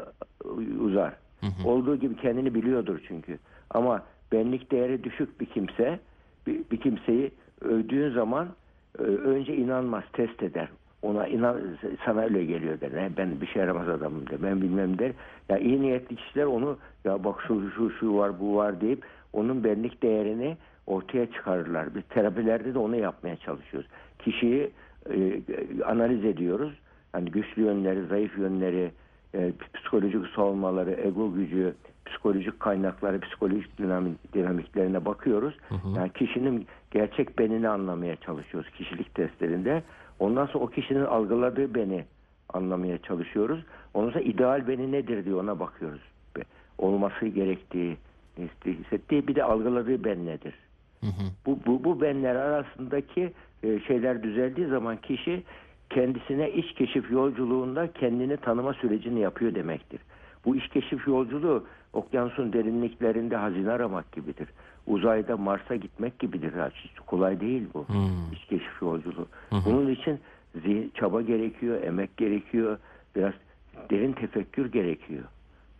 uzar. 0.81 1.22
Olduğu 1.65 1.97
gibi 1.97 2.17
kendini 2.17 2.55
biliyordur 2.55 3.01
çünkü. 3.09 3.39
Ama 3.71 4.03
benlik 4.33 4.71
değeri 4.73 5.05
düşük 5.05 5.41
bir 5.41 5.47
kimse 5.47 5.99
bir, 6.47 6.61
bir 6.71 6.77
kimseyi 6.77 7.31
övdüğün 7.61 8.11
zaman 8.11 8.49
e, 8.99 9.03
önce 9.03 9.57
inanmaz, 9.57 10.05
test 10.13 10.43
eder. 10.43 10.69
Ona 11.03 11.27
inan 11.27 11.61
sana 12.05 12.21
öyle 12.21 12.45
geliyor 12.45 12.81
der. 12.81 12.93
"Ne, 12.95 13.11
Ben 13.17 13.41
bir 13.41 13.47
şey 13.47 13.61
yaramaz 13.63 13.89
adamım 13.89 14.27
der. 14.31 14.43
Ben 14.43 14.63
bilmem 14.63 14.99
der. 14.99 15.13
Ya 15.49 15.59
iyi 15.59 15.81
niyetli 15.83 16.17
kişiler 16.17 16.45
onu 16.45 16.79
ya 17.05 17.25
bak 17.25 17.41
şu 17.49 17.71
şu 17.71 17.91
şu 17.91 18.17
var 18.17 18.41
bu 18.41 18.57
var 18.57 18.81
deyip 18.81 19.05
onun 19.33 19.65
benlik 19.65 20.03
değerini 20.03 20.57
ortaya 20.87 21.27
çıkarırlar. 21.33 21.95
Biz 21.95 22.03
terapilerde 22.11 22.75
de 22.75 22.79
onu 22.79 22.97
yapmaya 22.97 23.37
çalışıyoruz. 23.37 23.89
Kişiyi 24.19 24.71
e, 25.11 25.41
analiz 25.85 26.25
ediyoruz. 26.25 26.73
Hani 27.13 27.31
güçlü 27.31 27.63
yönleri, 27.63 28.07
zayıf 28.07 28.39
yönleri, 28.39 28.91
e, 29.35 29.53
psikolojik 29.75 30.27
savunmaları, 30.37 30.91
ego 30.91 31.35
gücü, 31.35 31.75
psikolojik 32.07 32.61
kaynakları, 32.61 33.21
psikolojik 33.21 33.79
dinamik, 33.79 34.35
dinamiklerine 34.35 35.05
bakıyoruz. 35.05 35.55
Yani 35.97 36.13
kişinin 36.13 36.67
gerçek 36.91 37.39
benini 37.39 37.69
anlamaya 37.69 38.17
çalışıyoruz 38.17 38.71
kişilik 38.71 39.15
testlerinde. 39.15 39.83
Ondan 40.19 40.47
sonra 40.47 40.65
o 40.65 40.67
kişinin 40.67 41.05
algıladığı 41.05 41.75
beni 41.75 42.05
anlamaya 42.53 42.99
çalışıyoruz. 42.99 43.65
Ondan 43.95 44.11
sonra 44.11 44.25
ideal 44.25 44.69
beni 44.69 44.93
nedir 44.93 45.25
diye 45.25 45.35
ona 45.35 45.61
bakıyoruz. 45.61 46.01
Olması 46.79 47.27
gerektiği, 47.27 47.97
hissettiği 48.67 49.29
bir 49.29 49.35
de 49.35 49.45
algıladığı 49.45 50.05
ben 50.05 50.27
nedir? 50.27 50.55
Bu, 51.47 51.59
bu, 51.67 51.85
bu 51.85 52.01
benler 52.01 52.35
arasındaki 52.35 53.33
e, 53.63 53.81
şeyler 53.81 54.23
düzeldiği 54.23 54.67
zaman 54.67 54.97
kişi 54.97 55.43
kendisine 55.95 56.51
iç 56.53 56.73
keşif 56.75 57.11
yolculuğunda 57.11 57.93
kendini 57.93 58.37
tanıma 58.37 58.75
sürecini 58.75 59.21
yapıyor 59.21 59.55
demektir. 59.55 60.01
Bu 60.45 60.57
iç 60.57 60.69
keşif 60.69 61.09
yolculuğu 61.09 61.65
okyanusun 61.93 62.53
derinliklerinde 62.53 63.37
hazine 63.37 63.71
aramak 63.71 64.13
gibidir. 64.13 64.49
Uzayda 64.87 65.37
Mars'a 65.37 65.77
gitmek 65.77 66.19
gibidir. 66.19 66.53
Hiç 66.75 66.99
kolay 67.07 67.41
değil 67.41 67.63
bu 67.75 67.87
iç 68.33 68.45
keşif 68.45 68.83
yolculuğu. 68.83 69.27
Bunun 69.67 69.91
için 69.91 70.21
zihin, 70.63 70.93
çaba 70.95 71.23
gerekiyor, 71.23 71.83
emek 71.83 72.17
gerekiyor, 72.17 72.79
biraz 73.17 73.33
derin 73.91 74.13
tefekkür 74.13 74.73
gerekiyor. 74.73 75.25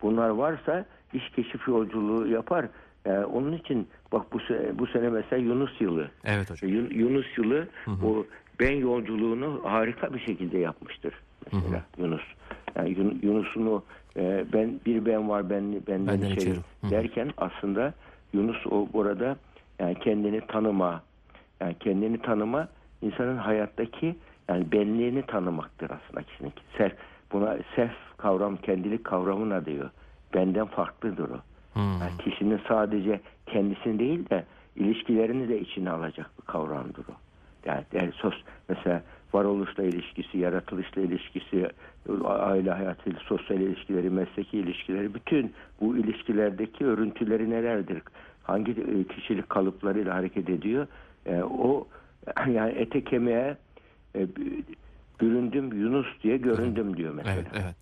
Bunlar 0.01 0.29
varsa 0.29 0.85
iç 1.13 1.29
keşif 1.35 1.67
yolculuğu 1.67 2.27
yapar. 2.27 2.65
Yani 3.05 3.25
onun 3.25 3.53
için 3.53 3.87
bak 4.11 4.33
bu 4.33 4.39
sene, 4.39 4.79
bu 4.79 4.87
sene 4.87 5.09
mesela 5.09 5.41
Yunus 5.41 5.81
yılı. 5.81 6.09
Evet 6.25 6.51
hocam. 6.51 6.69
Yun- 6.71 6.89
Yunus 6.89 7.37
yılı 7.37 7.67
o 8.05 8.25
ben 8.63 8.75
yolculuğunu 8.75 9.61
harika 9.63 10.13
bir 10.13 10.19
şekilde 10.19 10.57
yapmıştır. 10.57 11.13
Mesela 11.53 11.83
Yunus. 11.97 12.21
Yani 12.75 12.89
Yun- 12.89 13.19
Yunus'un 13.23 13.65
o 13.65 13.83
e, 14.17 14.45
ben 14.53 14.79
bir 14.85 15.05
ben 15.05 15.29
var 15.29 15.49
ben 15.49 15.71
benden, 15.87 16.07
Benden 16.07 16.25
içeri 16.25 16.39
içeri. 16.39 16.55
Hı 16.55 16.87
hı. 16.87 16.91
derken 16.91 17.31
aslında 17.37 17.93
Yunus 18.33 18.67
o 18.67 18.87
burada 18.93 19.37
yani 19.79 19.95
kendini 19.95 20.41
tanıma 20.47 21.03
yani 21.61 21.75
kendini 21.79 22.17
tanıma 22.21 22.67
insanın 23.01 23.37
hayattaki 23.37 24.15
yani 24.49 24.71
benliğini 24.71 25.21
tanımaktır 25.25 25.89
aslında 25.89 26.23
kişinin. 26.23 26.53
Self, 26.77 26.93
buna 27.31 27.57
self 27.75 27.91
kavram, 28.17 28.57
kendilik 28.57 29.03
kavramına 29.03 29.65
diyor. 29.65 29.89
Benden 30.33 30.65
farklıdır 30.65 31.29
o. 31.29 31.39
Yani 31.75 32.11
kişinin 32.25 32.61
sadece 32.67 33.21
kendisini 33.47 33.99
değil 33.99 34.29
de 34.29 34.43
ilişkilerini 34.75 35.49
de 35.49 35.59
içine 35.59 35.89
alacak 35.91 36.31
bir 36.41 36.45
kavramdır 36.45 37.05
o. 37.09 37.13
Yani, 37.65 37.83
yani 37.93 38.11
sos, 38.11 38.33
mesela 38.69 39.03
varoluşla 39.33 39.83
ilişkisi, 39.83 40.37
yaratılışla 40.37 41.01
ilişkisi, 41.01 41.69
aile 42.25 42.71
hayatıyla, 42.71 43.19
sosyal 43.19 43.59
ilişkileri, 43.59 44.09
mesleki 44.09 44.57
ilişkileri, 44.57 45.13
bütün 45.13 45.53
bu 45.81 45.97
ilişkilerdeki 45.97 46.85
örüntüleri 46.85 47.49
nelerdir? 47.49 48.01
Hangi 48.43 48.71
e, 48.71 49.03
kişilik 49.03 49.49
kalıplarıyla 49.49 50.15
hareket 50.15 50.49
ediyor? 50.49 50.87
E, 51.25 51.43
o 51.43 51.87
yani 52.51 52.71
ete 52.71 53.03
kemiğe 53.03 53.57
e, 54.15 54.27
büründüm 55.21 55.73
Yunus 55.81 56.07
diye 56.23 56.37
göründüm 56.37 56.97
diyor 56.97 57.13
mesela. 57.13 57.35
Evet, 57.35 57.47
evet. 57.53 57.75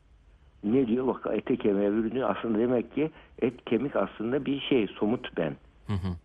Ne 0.63 0.87
diyor? 0.87 1.07
Bak 1.07 1.27
ete 1.33 1.55
kemiğe 1.55 1.91
büründü. 1.91 2.23
Aslında 2.23 2.59
demek 2.59 2.95
ki 2.95 3.11
et 3.41 3.65
kemik 3.65 3.95
aslında 3.95 4.45
bir 4.45 4.59
şey 4.59 4.87
somut 4.87 5.37
ben. 5.37 5.55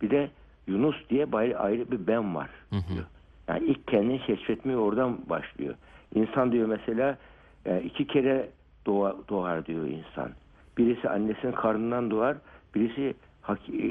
Bir 0.01 0.09
de 0.09 0.29
Yunus 0.67 0.95
diye 1.09 1.27
ayrı 1.57 1.91
bir 1.91 2.07
ben 2.07 2.35
var 2.35 2.49
diyor. 2.71 3.05
Yani 3.47 3.65
ilk 3.65 3.87
kendini 3.87 4.19
keşfetmeye 4.19 4.77
oradan 4.77 5.17
başlıyor. 5.29 5.75
İnsan 6.15 6.51
diyor 6.51 6.67
mesela 6.67 7.17
e, 7.65 7.81
iki 7.81 8.07
kere 8.07 8.49
doğa, 8.85 9.15
doğar 9.29 9.65
diyor 9.65 9.85
insan. 9.87 10.31
Birisi 10.77 11.09
annesinin 11.09 11.51
karnından 11.51 12.11
doğar, 12.11 12.37
birisi 12.75 13.13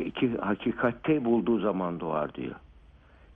iki, 0.04 0.36
hakikatte 0.36 1.24
bulduğu 1.24 1.58
zaman 1.58 2.00
doğar 2.00 2.34
diyor. 2.34 2.54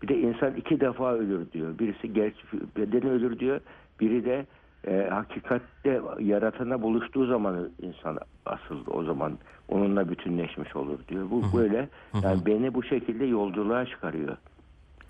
Bir 0.03 0.09
de 0.09 0.19
insan 0.19 0.55
iki 0.55 0.81
defa 0.81 1.13
ölür 1.15 1.53
diyor. 1.53 1.79
Birisi 1.79 2.13
gerçi 2.13 2.39
bedeni 2.77 3.11
ölür 3.11 3.39
diyor. 3.39 3.61
Biri 4.01 4.25
de 4.25 4.47
e, 4.87 5.09
hakikatte 5.11 6.01
yaratana 6.19 6.83
buluştuğu 6.83 7.27
zaman 7.27 7.71
insan 7.83 8.19
asıl 8.47 8.79
o 8.87 9.05
zaman 9.05 9.39
onunla 9.69 10.09
bütünleşmiş 10.09 10.77
olur 10.77 10.99
diyor. 11.09 11.31
Bu 11.31 11.59
böyle 11.59 11.89
yani 12.23 12.47
beni 12.47 12.75
bu 12.75 12.83
şekilde 12.83 13.25
yolculuğa 13.25 13.87
çıkarıyor. 13.87 14.37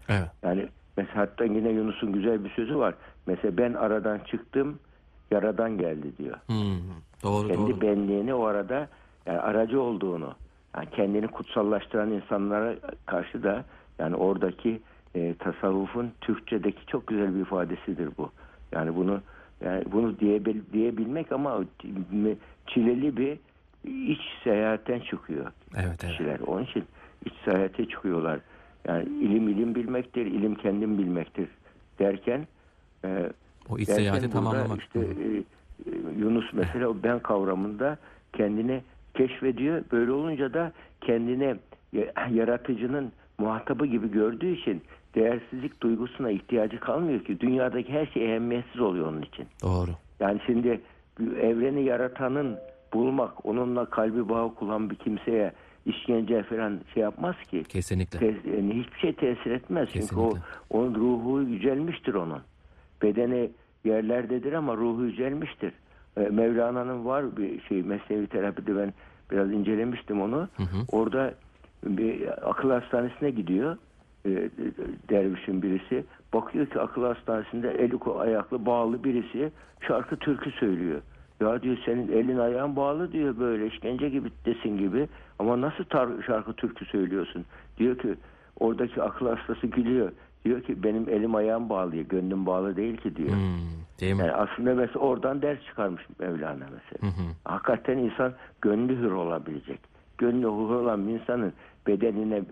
Evet. 0.08 0.30
Yani 0.42 0.68
mesela 1.02 1.20
hatta 1.22 1.44
yine 1.44 1.68
Yunus'un 1.68 2.12
güzel 2.12 2.44
bir 2.44 2.50
sözü 2.50 2.78
var. 2.78 2.94
Mesela 3.26 3.56
ben 3.56 3.72
aradan 3.74 4.18
çıktım, 4.18 4.78
yaradan 5.30 5.78
geldi 5.78 6.16
diyor. 6.18 6.36
Hmm, 6.46 6.78
Doğru 7.22 7.48
Kendi 7.48 7.70
doğru. 7.72 7.80
benliğini 7.80 8.34
o 8.34 8.44
arada 8.44 8.88
yani 9.26 9.38
aracı 9.38 9.80
olduğunu, 9.80 10.34
yani 10.76 10.88
kendini 10.90 11.28
kutsallaştıran 11.28 12.10
insanlara 12.10 12.74
karşı 13.06 13.42
da 13.42 13.64
yani 13.98 14.16
oradaki 14.16 14.80
e, 15.14 15.34
tasavvufun 15.34 16.12
Türkçedeki 16.20 16.86
çok 16.86 17.06
güzel 17.06 17.34
bir 17.34 17.40
ifadesidir 17.40 18.08
bu. 18.18 18.30
Yani 18.72 18.96
bunu 18.96 19.20
yani 19.64 19.84
bunu 19.92 20.18
diyebil, 20.18 20.60
diyebilmek 20.72 21.32
ama 21.32 21.60
çileli 22.66 23.16
bir 23.16 23.38
iç 24.12 24.20
seyahatten 24.44 25.00
çıkıyor 25.00 25.52
Evet 25.76 25.86
evet. 26.04 26.12
kişiler. 26.12 26.40
Onun 26.46 26.64
için 26.64 26.84
iç 27.24 27.32
seyahate 27.44 27.88
çıkıyorlar. 27.88 28.40
Yani 28.88 29.04
ilim 29.04 29.48
ilim 29.48 29.74
bilmektir, 29.74 30.26
ilim 30.26 30.54
kendim 30.54 30.98
bilmektir 30.98 31.48
derken 31.98 32.46
e, 33.04 33.30
O 33.70 33.78
iç 33.78 33.88
seyahati 33.88 34.30
tamamlamak. 34.30 34.80
işte 34.80 34.98
e, 35.00 35.02
e, 35.02 35.42
Yunus 36.18 36.52
mesela 36.52 36.88
o 36.88 36.96
ben 37.02 37.18
kavramında 37.18 37.98
kendini 38.32 38.82
keşfediyor. 39.14 39.82
Böyle 39.92 40.12
olunca 40.12 40.54
da 40.54 40.72
kendine 41.00 41.56
ya- 41.92 42.12
yaratıcının 42.32 43.12
muhatabı 43.38 43.86
gibi 43.86 44.10
gördüğü 44.10 44.56
için 44.56 44.82
değersizlik 45.14 45.82
duygusuna 45.82 46.30
ihtiyacı 46.30 46.80
kalmıyor 46.80 47.24
ki. 47.24 47.40
Dünyadaki 47.40 47.92
her 47.92 48.06
şey 48.06 48.24
ehemmiyetsiz 48.32 48.80
oluyor 48.80 49.06
onun 49.08 49.22
için. 49.22 49.46
Doğru. 49.62 49.90
Yani 50.20 50.40
şimdi 50.46 50.80
evreni 51.40 51.84
yaratanın 51.84 52.56
bulmak, 52.92 53.46
onunla 53.46 53.84
kalbi 53.84 54.28
bağ 54.28 54.54
kuran 54.54 54.90
bir 54.90 54.94
kimseye 54.96 55.52
işkence 55.86 56.42
falan 56.42 56.80
şey 56.94 57.02
yapmaz 57.02 57.36
ki. 57.50 57.64
Kesinlikle. 57.64 58.18
Te- 58.18 58.50
yani 58.56 58.74
hiçbir 58.74 58.98
şey 58.98 59.12
tesir 59.12 59.50
etmez. 59.50 59.88
Çünkü 59.92 60.16
o 60.16 60.28
Kesinlikle. 60.28 60.40
onun 60.70 60.94
ruhu 60.94 61.42
yücelmiştir 61.42 62.14
onun. 62.14 62.42
Bedeni 63.02 63.50
yerlerdedir 63.84 64.52
ama 64.52 64.76
ruhu 64.76 65.04
yücelmiştir. 65.04 65.72
Ee, 66.16 66.20
Mevlana'nın 66.20 67.04
var 67.04 67.36
bir 67.36 67.60
şey 67.62 67.82
mesnevi 67.82 68.26
terapide 68.26 68.76
ben 68.76 68.94
biraz 69.30 69.52
incelemiştim 69.52 70.20
onu. 70.22 70.48
Orada 70.92 71.34
bir 71.84 72.28
akıl 72.50 72.70
hastanesine 72.70 73.30
gidiyor. 73.30 73.76
e, 74.26 74.30
dervişin 75.10 75.62
birisi. 75.62 76.04
Bakıyor 76.34 76.66
ki 76.66 76.80
akıl 76.80 77.04
hastanesinde 77.04 77.70
eli 77.70 77.96
ayaklı 78.18 78.66
bağlı 78.66 79.04
birisi 79.04 79.52
şarkı 79.88 80.16
türkü 80.16 80.50
söylüyor. 80.50 81.00
Ya 81.40 81.62
diyor 81.62 81.76
senin 81.84 82.12
elin 82.12 82.38
ayağın 82.38 82.76
bağlı 82.76 83.12
diyor 83.12 83.38
böyle 83.38 83.66
işkence 83.66 84.08
gibi 84.08 84.28
desin 84.44 84.78
gibi 84.78 85.08
ama 85.38 85.60
nasıl 85.60 85.84
tar- 85.84 86.26
şarkı 86.26 86.52
türkü 86.52 86.84
söylüyorsun? 86.84 87.44
Diyor 87.78 87.98
ki 87.98 88.14
oradaki 88.60 89.02
akıl 89.02 89.28
hastası 89.28 89.66
gülüyor. 89.66 90.12
Diyor 90.44 90.62
ki 90.62 90.82
benim 90.82 91.08
elim 91.08 91.34
ayağım 91.34 91.68
bağlı, 91.68 91.96
gönlüm 91.96 92.46
bağlı 92.46 92.76
değil 92.76 92.96
ki 92.96 93.16
diyor. 93.16 93.32
Hmm, 93.32 93.58
değil 94.00 94.14
mi? 94.14 94.20
Yani 94.20 94.32
aslında 94.32 94.74
mesela 94.74 95.00
oradan 95.00 95.42
ders 95.42 95.64
çıkarmış 95.66 96.02
Mevlana 96.18 96.64
mesela. 96.72 97.12
Hakikaten 97.44 97.98
insan 97.98 98.32
gönlü 98.62 98.96
hür 98.96 99.10
olabilecek. 99.10 99.80
Gönlü 100.18 100.46
hür 100.46 100.74
olan 100.74 101.08
bir 101.08 101.12
insanın 101.12 101.52
bedenine 101.86 102.42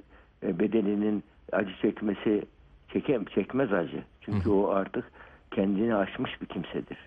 e, 0.42 0.59
bedeninin 0.59 1.25
acı 1.52 1.73
çekmesi 1.83 2.45
çekem, 2.92 3.25
çekmez 3.25 3.73
acı. 3.73 4.02
Çünkü 4.21 4.50
o 4.50 4.68
artık 4.68 5.04
kendini 5.50 5.95
aşmış 5.95 6.40
bir 6.40 6.47
kimsedir. 6.47 6.99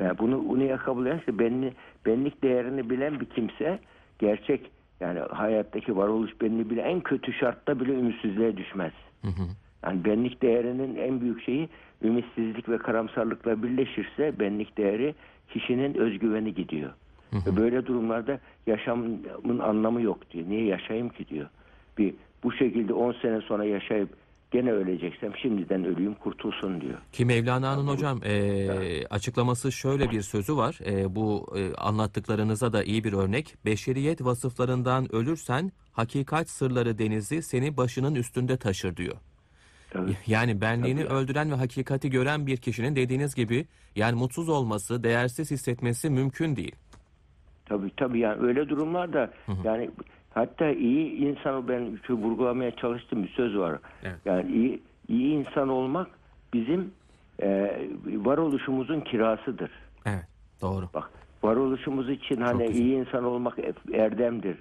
Yani 0.00 0.18
bunu 0.18 0.48
bunu 0.48 0.62
yakabilen 0.62 1.18
işte 1.18 1.38
benli, 1.38 1.72
benlik 2.06 2.42
değerini 2.42 2.90
bilen 2.90 3.20
bir 3.20 3.26
kimse 3.26 3.78
gerçek 4.18 4.70
yani 5.00 5.18
hayattaki 5.18 5.96
varoluş 5.96 6.40
benliği 6.40 6.70
bile 6.70 6.80
en 6.82 7.00
kötü 7.00 7.32
şartta 7.32 7.80
bile 7.80 7.92
ümitsizliğe 7.92 8.56
düşmez. 8.56 8.92
Yani 9.84 10.04
benlik 10.04 10.42
değerinin 10.42 10.96
en 10.96 11.20
büyük 11.20 11.42
şeyi 11.42 11.68
ümitsizlik 12.02 12.68
ve 12.68 12.78
karamsarlıkla 12.78 13.62
birleşirse 13.62 14.40
benlik 14.40 14.78
değeri 14.78 15.14
kişinin 15.48 15.94
özgüveni 15.94 16.54
gidiyor. 16.54 16.90
Ve 17.46 17.56
böyle 17.56 17.86
durumlarda 17.86 18.40
yaşamın 18.66 19.58
anlamı 19.58 20.02
yok 20.02 20.30
diyor. 20.30 20.48
Niye 20.48 20.64
yaşayayım 20.64 21.08
ki 21.08 21.28
diyor. 21.28 21.46
Bir 21.98 22.14
bu 22.42 22.52
şekilde 22.52 22.92
10 22.92 23.12
sene 23.12 23.40
sonra 23.40 23.64
yaşayıp 23.64 24.08
gene 24.56 24.72
öleceksem 24.72 25.36
şimdiden 25.36 25.84
öleyim 25.84 26.14
kurtulsun 26.14 26.80
diyor. 26.80 26.98
Ki 27.12 27.24
Mevlana'nın 27.24 27.86
hocam 27.86 28.20
e, 28.24 29.06
açıklaması 29.10 29.72
şöyle 29.72 30.10
bir 30.10 30.22
sözü 30.22 30.56
var. 30.56 30.78
E, 30.86 31.14
bu 31.16 31.46
e, 31.58 31.74
anlattıklarınıza 31.74 32.72
da 32.72 32.84
iyi 32.84 33.04
bir 33.04 33.12
örnek. 33.12 33.54
Beşeriyet 33.64 34.24
vasıflarından 34.24 35.14
ölürsen 35.14 35.72
hakikat 35.92 36.50
sırları 36.50 36.98
denizi 36.98 37.42
seni 37.42 37.76
başının 37.76 38.14
üstünde 38.14 38.56
taşır 38.56 38.96
diyor. 38.96 39.16
Tabii. 39.90 40.16
Yani 40.26 40.60
benliğini 40.60 41.04
Tabii. 41.04 41.14
öldüren 41.14 41.50
ve 41.50 41.54
hakikati 41.54 42.10
gören 42.10 42.46
bir 42.46 42.56
kişinin 42.56 42.96
dediğiniz 42.96 43.34
gibi 43.34 43.66
yani 43.96 44.18
mutsuz 44.18 44.48
olması, 44.48 45.02
değersiz 45.04 45.50
hissetmesi 45.50 46.10
mümkün 46.10 46.56
değil. 46.56 46.74
Tabii 47.66 47.90
tabii 47.96 48.20
yani 48.20 48.46
öyle 48.46 48.68
durumlarda 48.68 49.30
yani 49.64 49.90
Hatta 50.36 50.70
iyi 50.70 51.12
insan 51.12 51.68
ben 51.68 51.98
şu 52.06 52.14
vurgulamaya 52.14 52.76
çalıştığım 52.76 53.22
bir 53.22 53.28
söz 53.28 53.58
var. 53.58 53.78
Evet. 54.02 54.16
Yani 54.24 54.52
iyi, 54.52 54.82
iyi 55.08 55.32
insan 55.32 55.68
olmak 55.68 56.06
bizim 56.52 56.90
e, 57.42 57.78
varoluşumuzun 58.06 59.00
kirasıdır. 59.00 59.70
Evet. 60.06 60.26
Doğru. 60.62 60.88
Bak 60.94 61.10
varoluşumuz 61.42 62.10
için 62.10 62.40
hani 62.40 62.66
güzel. 62.66 62.84
iyi 62.84 62.94
insan 62.94 63.24
olmak 63.24 63.58
erdemdir, 63.92 64.56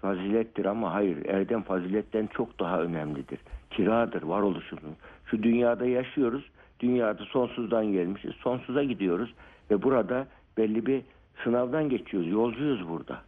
fazilettir 0.00 0.64
ama 0.64 0.94
hayır 0.94 1.26
erdem 1.26 1.62
faziletten 1.62 2.26
çok 2.26 2.60
daha 2.60 2.82
önemlidir. 2.82 3.38
Kiradır 3.70 4.22
varoluşumuz. 4.22 4.94
Şu 5.26 5.42
dünyada 5.42 5.86
yaşıyoruz. 5.86 6.44
Dünyada 6.80 7.24
sonsuzdan 7.24 7.92
gelmişiz. 7.92 8.32
Sonsuza 8.34 8.84
gidiyoruz 8.84 9.34
ve 9.70 9.82
burada 9.82 10.26
belli 10.56 10.86
bir 10.86 11.02
sınavdan 11.44 11.88
geçiyoruz. 11.88 12.30
Yolcuyuz 12.30 12.88
burada. 12.88 13.22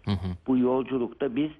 Bu 0.46 0.58
yolculukta 0.58 1.36
biz 1.36 1.50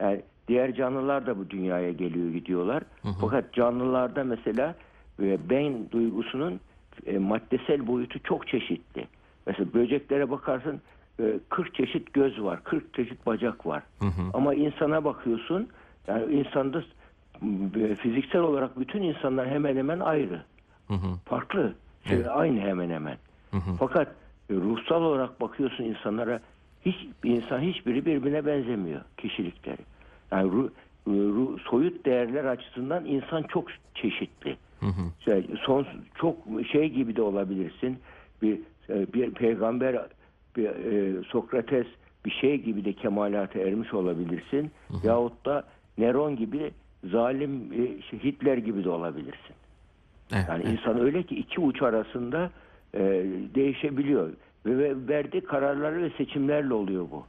yani 0.00 0.22
diğer 0.48 0.74
canlılar 0.74 1.26
da 1.26 1.38
bu 1.38 1.50
dünyaya 1.50 1.92
geliyor 1.92 2.30
gidiyorlar. 2.30 2.82
Fakat 3.20 3.52
canlılarda 3.52 4.24
mesela 4.24 4.74
e, 5.22 5.38
ben 5.50 5.90
duygusunun 5.90 6.60
e, 7.06 7.18
maddesel 7.18 7.86
boyutu 7.86 8.18
çok 8.22 8.48
çeşitli. 8.48 9.06
Mesela 9.46 9.74
böceklere 9.74 10.30
bakarsın 10.30 10.80
e, 11.20 11.38
40 11.48 11.74
çeşit 11.74 12.12
göz 12.12 12.42
var, 12.42 12.64
40 12.64 12.94
çeşit 12.94 13.26
bacak 13.26 13.66
var. 13.66 13.82
Ama 14.34 14.54
insana 14.54 15.04
bakıyorsun 15.04 15.68
yani 16.08 16.34
insanda 16.34 16.82
e, 17.76 17.94
fiziksel 17.94 18.40
olarak 18.40 18.80
bütün 18.80 19.02
insanlar 19.02 19.48
hemen 19.48 19.76
hemen 19.76 20.00
ayrı. 20.00 20.42
Farklı. 21.24 21.74
Şey, 22.08 22.18
Aynı 22.30 22.60
hemen 22.60 22.90
hemen. 22.90 23.16
Fakat 23.78 24.08
e, 24.50 24.54
ruhsal 24.54 25.02
olarak 25.02 25.40
bakıyorsun 25.40 25.84
insanlara 25.84 26.40
hiç 26.84 27.06
insan 27.24 27.60
hiçbiri 27.60 28.06
birbirine 28.06 28.46
benzemiyor 28.46 29.00
kişilikleri. 29.16 29.80
Yani 30.32 30.52
ru- 30.52 30.70
ru- 31.06 31.58
soyut 31.70 32.04
değerler 32.06 32.44
açısından 32.44 33.04
insan 33.04 33.42
çok 33.42 33.68
çeşitli. 33.94 34.56
Şey, 35.24 35.46
son 35.60 35.86
çok 36.14 36.36
şey 36.72 36.88
gibi 36.88 37.16
de 37.16 37.22
olabilirsin. 37.22 37.98
Bir 38.42 38.58
e, 38.88 39.12
bir 39.12 39.30
peygamber 39.30 40.06
bir 40.56 40.66
e, 40.66 41.22
Sokrates 41.22 41.86
bir 42.24 42.30
şey 42.30 42.62
gibi 42.62 42.84
de 42.84 42.92
kemalata 42.92 43.58
ermiş 43.58 43.94
olabilirsin. 43.94 44.70
Yahut 45.04 45.46
da 45.46 45.64
Neron 45.98 46.36
gibi 46.36 46.70
zalim 47.04 47.72
e, 47.72 48.02
şey, 48.02 48.24
Hitler 48.24 48.56
gibi 48.56 48.84
de 48.84 48.90
olabilirsin. 48.90 49.54
Evet. 50.32 50.44
Yani 50.48 50.62
evet. 50.66 50.78
insan 50.78 51.00
öyle 51.00 51.22
ki 51.22 51.36
iki 51.36 51.60
uç 51.60 51.82
arasında 51.82 52.50
e, 52.94 53.00
değişebiliyor. 53.54 54.30
Ve, 54.66 54.78
ve 54.78 55.08
verdiği 55.08 55.40
kararları 55.40 56.02
ve 56.02 56.10
seçimlerle 56.10 56.74
oluyor 56.74 57.06
bu. 57.10 57.24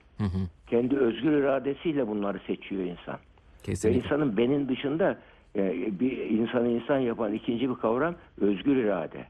Kendi 0.68 0.98
özgür 0.98 1.32
iradesiyle 1.32 2.08
bunları 2.08 2.40
seçiyor 2.48 2.84
insan. 2.84 3.16
Ve 3.16 3.64
Kesinlikle. 3.64 4.04
insanın 4.04 4.38
benin 4.38 4.70
dışında 4.70 5.18
e, 5.56 6.00
bir 6.00 6.18
insanı 6.18 6.68
insan 6.68 6.98
yapan 7.00 7.34
ikinci 7.34 7.70
bir 7.70 7.76
kavram 7.76 8.16
özgür 8.42 8.76
irade. 8.76 9.26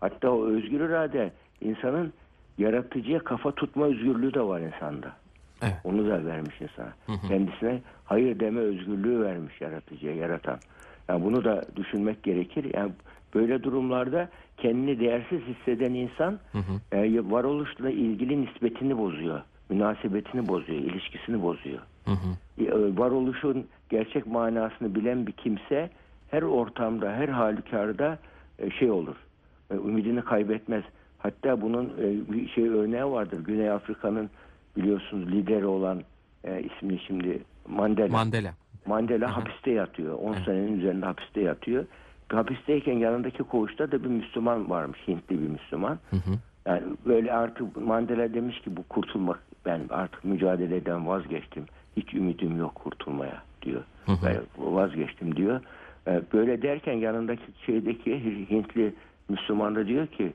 Hatta 0.00 0.30
o 0.30 0.46
özgür 0.46 0.80
irade 0.80 1.32
insanın 1.60 2.12
yaratıcıya 2.58 3.18
kafa 3.18 3.52
tutma 3.52 3.86
özgürlüğü 3.86 4.34
de 4.34 4.40
var 4.40 4.60
insanda. 4.60 5.12
Evet. 5.62 5.76
Onu 5.84 6.06
da 6.06 6.26
vermiş 6.26 6.60
insana. 6.60 6.92
Kendisine 7.28 7.80
hayır 8.04 8.40
deme 8.40 8.60
özgürlüğü 8.60 9.20
vermiş 9.20 9.60
yaratıcıya, 9.60 10.14
yaratan. 10.14 10.58
Yani 11.08 11.24
bunu 11.24 11.44
da 11.44 11.64
düşünmek 11.76 12.22
gerekir. 12.22 12.74
Yani 12.74 12.92
böyle 13.34 13.62
durumlarda 13.62 14.28
kendini 14.56 15.00
değersiz 15.00 15.40
hisseden 15.40 15.94
insan 15.94 16.38
e, 16.92 17.30
varoluşla 17.30 17.90
ilgili 17.90 18.42
nispetini 18.42 18.98
bozuyor. 18.98 19.40
Münasebetini 19.68 20.48
bozuyor, 20.48 20.78
ilişkisini 20.78 21.42
bozuyor. 21.42 21.78
E, 22.58 22.98
varoluşun 22.98 23.66
gerçek 23.90 24.26
manasını 24.26 24.94
bilen 24.94 25.26
bir 25.26 25.32
kimse 25.32 25.90
her 26.30 26.42
ortamda, 26.42 27.12
her 27.12 27.28
halükarda 27.28 28.18
e, 28.58 28.70
şey 28.70 28.90
olur. 28.90 29.16
E, 29.70 29.74
ümidini 29.74 30.22
kaybetmez. 30.22 30.84
Hatta 31.18 31.60
bunun 31.60 31.84
e, 31.84 32.32
bir 32.32 32.48
şey 32.48 32.68
örneği 32.68 33.04
vardır. 33.04 33.44
Güney 33.44 33.70
Afrika'nın 33.70 34.30
biliyorsunuz 34.76 35.32
lideri 35.32 35.66
olan 35.66 36.02
e, 36.44 36.62
ismini 36.62 37.00
şimdi 37.06 37.42
Mandela. 37.68 38.08
Mandela. 38.08 38.54
Mandela 38.86 39.36
hapiste 39.36 39.70
yatıyor. 39.70 40.18
10 40.18 40.34
senenin 40.34 40.78
üzerinde 40.78 41.06
hapiste 41.06 41.40
yatıyor. 41.40 41.84
Hapisteyken 42.32 42.98
yanındaki 42.98 43.42
koğuşta 43.42 43.92
da 43.92 44.04
bir 44.04 44.08
Müslüman 44.08 44.70
varmış. 44.70 44.98
Hintli 45.08 45.42
bir 45.42 45.48
Müslüman. 45.48 45.98
Yani 46.66 46.82
böyle 47.06 47.32
artık 47.32 47.76
Mandela 47.76 48.34
demiş 48.34 48.60
ki 48.60 48.76
bu 48.76 48.82
kurtulmak 48.82 49.38
ben 49.66 49.80
artık 49.90 50.24
mücadeleden 50.24 51.06
vazgeçtim. 51.06 51.64
Hiç 51.96 52.14
ümidim 52.14 52.58
yok 52.58 52.74
kurtulmaya 52.74 53.42
diyor. 53.62 53.82
Ben 54.08 54.40
vazgeçtim 54.58 55.36
diyor. 55.36 55.60
Ee, 56.06 56.22
Böyle 56.32 56.62
derken 56.62 56.92
yanındaki 56.92 57.42
şeydeki 57.66 58.10
Hintli 58.50 58.94
Müslüman 59.28 59.74
da 59.74 59.86
diyor 59.86 60.06
ki 60.06 60.32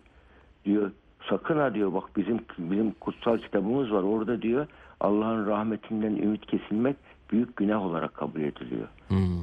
diyor 0.65 0.91
sakın 1.29 1.57
ha 1.57 1.73
diyor 1.73 1.93
bak 1.93 2.03
bizim 2.17 2.39
bizim 2.57 2.91
kutsal 2.91 3.37
kitabımız 3.37 3.91
var 3.91 4.03
orada 4.03 4.41
diyor 4.41 4.67
Allah'ın 4.99 5.47
rahmetinden 5.47 6.15
ümit 6.15 6.45
kesilmek 6.45 6.95
büyük 7.31 7.55
günah 7.55 7.85
olarak 7.85 8.13
kabul 8.13 8.41
ediliyor. 8.41 8.87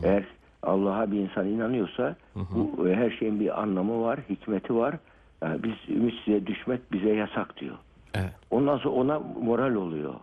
Eğer 0.04 0.24
Allah'a 0.62 1.12
bir 1.12 1.18
insan 1.18 1.46
inanıyorsa 1.46 2.16
bu 2.34 2.88
e, 2.88 2.94
her 2.94 3.10
şeyin 3.10 3.40
bir 3.40 3.62
anlamı 3.62 4.02
var, 4.02 4.20
hikmeti 4.30 4.74
var. 4.74 4.94
Yani 5.42 5.62
biz 5.62 5.96
ümitsize 5.96 6.46
düşmek 6.46 6.92
bize 6.92 7.14
yasak 7.14 7.60
diyor. 7.60 7.74
Evet. 8.14 8.32
Ondan 8.50 8.78
sonra 8.78 8.94
ona 8.94 9.18
moral 9.18 9.74
oluyor 9.74 10.14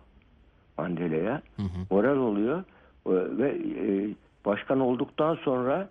Mandela'ya. 0.78 1.42
Moral 1.90 2.16
oluyor 2.16 2.64
E, 3.06 3.10
ve 3.12 3.48
e, 3.50 4.14
başkan 4.44 4.80
olduktan 4.80 5.34
sonra 5.34 5.88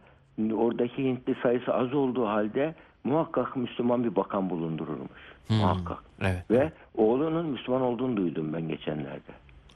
oradaki 0.54 1.04
Hintli 1.04 1.36
sayısı 1.44 1.74
az 1.74 1.94
olduğu 1.94 2.28
halde 2.28 2.76
muhakkak 3.04 3.56
Müslüman 3.56 4.04
bir 4.04 4.16
bakan 4.16 4.50
bulundurulmuş. 4.50 5.36
Muhakkak. 5.50 5.98
Evet. 6.22 6.52
Ve 6.52 6.72
oğlunun 6.98 7.46
Müslüman 7.46 7.82
olduğunu 7.82 8.18
duydum 8.18 8.54
ben 8.54 8.68
geçenlerde. 8.68 9.32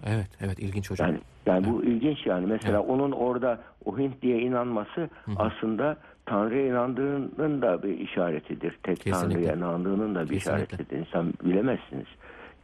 Evet. 0.06 0.28
Evet. 0.42 0.60
ilginç 0.60 0.92
hocam. 0.92 1.08
Yani 1.08 1.20
yani 1.46 1.68
bu 1.68 1.84
ilginç 1.84 2.26
yani. 2.26 2.46
Mesela 2.46 2.82
onun 2.82 3.12
orada 3.12 3.60
o 3.86 3.98
Hint 3.98 4.22
diye 4.22 4.40
inanması 4.40 5.10
aslında 5.38 5.98
Tanrı'ya 6.26 6.68
inandığının 6.68 7.62
da 7.62 7.84
bir 7.84 8.00
işaretidir. 8.00 8.78
Tek 8.84 9.00
Kesinlikle. 9.00 9.34
Tanrı'ya 9.34 9.54
inandığının 9.56 10.16
da 10.16 10.24
bir 10.24 10.34
Kesinlikle. 10.34 10.64
işaretidir. 10.64 11.00
İnsan 11.00 11.34
bilemezsiniz. 11.44 12.08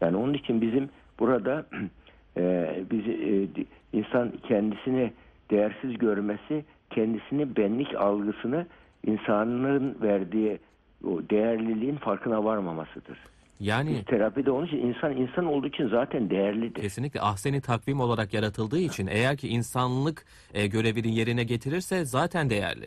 Yani 0.01 0.17
onun 0.17 0.33
için 0.33 0.61
bizim 0.61 0.89
burada 1.19 1.65
e, 2.37 2.73
bizi 2.91 3.11
e, 3.11 3.65
insan 3.97 4.31
kendisini 4.47 5.13
değersiz 5.51 5.97
görmesi, 5.97 6.65
kendisini 6.89 7.55
benlik 7.55 7.95
algısını 7.95 8.65
insanlığın 9.05 9.97
verdiği 10.01 10.59
o 11.07 11.21
değerliliğin 11.29 11.95
farkına 11.95 12.43
varmamasıdır. 12.43 13.17
Yani 13.59 13.89
Biz 13.89 14.05
terapide 14.05 14.51
onun 14.51 14.65
için 14.67 14.77
insan 14.77 15.17
insan 15.17 15.45
olduğu 15.45 15.67
için 15.67 15.87
zaten 15.89 16.29
değerlidir. 16.29 16.81
Kesinlikle 16.81 17.21
ahseni 17.21 17.61
takvim 17.61 17.99
olarak 17.99 18.33
yaratıldığı 18.33 18.79
için 18.79 19.07
eğer 19.07 19.37
ki 19.37 19.47
insanlık 19.47 20.25
e, 20.53 20.67
görevini 20.67 21.15
yerine 21.15 21.43
getirirse 21.43 22.05
zaten 22.05 22.49
değerli. 22.49 22.85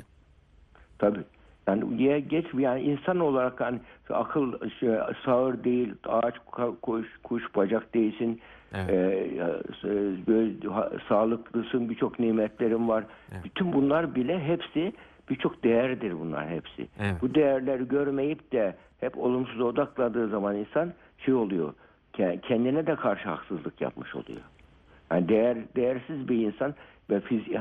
Tabii. 0.98 1.20
Yani 1.66 2.02
ye- 2.02 2.20
geç 2.20 2.46
yani 2.58 2.82
insan 2.82 3.20
olarak 3.20 3.60
hani 3.60 3.78
akıl 4.10 4.52
şey, 4.80 4.90
sağır 5.24 5.64
değil, 5.64 5.94
ağaç 6.04 6.34
ka- 6.52 6.80
kuş, 6.80 7.06
kuş 7.22 7.42
bacak 7.56 7.94
değilsin. 7.94 8.40
Evet. 8.74 8.90
E, 8.90 10.26
böyle 10.26 10.68
ha- 10.68 10.90
sağlıklısın, 11.08 11.88
birçok 11.90 12.18
nimetlerin 12.18 12.88
var. 12.88 13.04
Bütün 13.44 13.72
bunlar 13.72 14.14
bile 14.14 14.40
hepsi 14.44 14.92
birçok 15.30 15.64
değerdir 15.64 16.20
bunlar 16.20 16.48
hepsi. 16.50 16.88
Evet. 17.00 17.22
Bu 17.22 17.34
değerleri 17.34 17.88
görmeyip 17.88 18.52
de 18.52 18.76
hep 19.02 19.18
olumsuz 19.18 19.60
odakladığı 19.60 20.28
zaman 20.28 20.56
insan 20.56 20.92
şey 21.18 21.34
oluyor. 21.34 21.74
ke- 22.14 22.40
Kendine 22.40 22.86
de 22.86 22.96
karşı 22.96 23.28
haksızlık 23.28 23.80
yapmış 23.80 24.14
oluyor. 24.14 24.40
Yani 25.10 25.28
değer 25.28 25.58
değersiz 25.76 26.28
bir 26.28 26.46
insan 26.46 26.74
ve 27.10 27.16
fiz- 27.20 27.54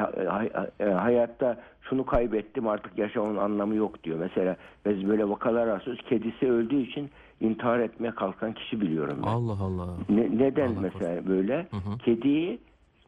e, 0.79 0.85
hayatta 0.93 1.61
şunu 1.81 2.05
kaybettim 2.05 2.67
artık 2.67 2.97
yaşamın 2.97 3.37
anlamı 3.37 3.75
yok 3.75 4.03
diyor. 4.03 4.19
Mesela 4.19 4.55
biz 4.85 5.07
böyle 5.07 5.29
vakalar 5.29 5.67
rastlıyoruz. 5.67 6.05
Kedisi 6.05 6.51
öldüğü 6.51 6.81
için 6.81 7.09
intihar 7.41 7.79
etmeye 7.79 8.11
kalkan 8.11 8.53
kişi 8.53 8.81
biliyorum 8.81 9.17
ben. 9.23 9.27
Allah 9.27 9.57
Allah. 9.63 9.87
Ne- 10.09 10.37
neden 10.37 10.67
Allah 10.75 10.81
mesela 10.81 11.27
böyle? 11.27 11.67
Kediyi 12.05 12.59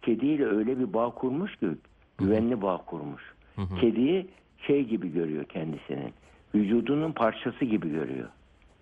kediyle 0.01 0.45
öyle 0.45 0.79
bir 0.79 0.93
bağ 0.93 1.09
kurmuş 1.09 1.55
ki 1.55 1.67
güvenli 2.17 2.61
bağ 2.61 2.77
kurmuş. 2.77 3.33
Kediyi 3.81 4.27
şey 4.67 4.83
gibi 4.83 5.13
görüyor 5.13 5.43
kendisinin. 5.45 6.13
Vücudunun 6.55 7.11
parçası 7.11 7.65
gibi 7.65 7.89
görüyor. 7.89 8.29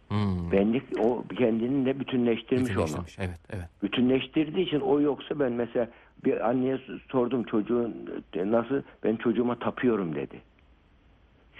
Hmm. 0.08 0.52
Benlik 0.52 0.84
o 1.00 1.24
kendini 1.38 2.00
bütünleştirmiş 2.00 2.78
onu 2.78 2.86
Bütünleştirmiş. 2.86 3.20
Evet, 3.20 3.40
evet. 3.50 3.66
bütünleştirdiği 3.84 4.66
için 4.68 4.80
o 4.80 5.02
yoksa 5.02 5.40
ben 5.40 5.52
mesela 5.52 5.88
bir 6.26 6.50
anneye 6.50 6.80
sordum 7.12 7.44
çocuğun 7.44 7.96
nasıl 8.36 8.82
ben 9.04 9.16
çocuğuma 9.16 9.60
tapıyorum 9.60 10.16
dedi. 10.16 10.42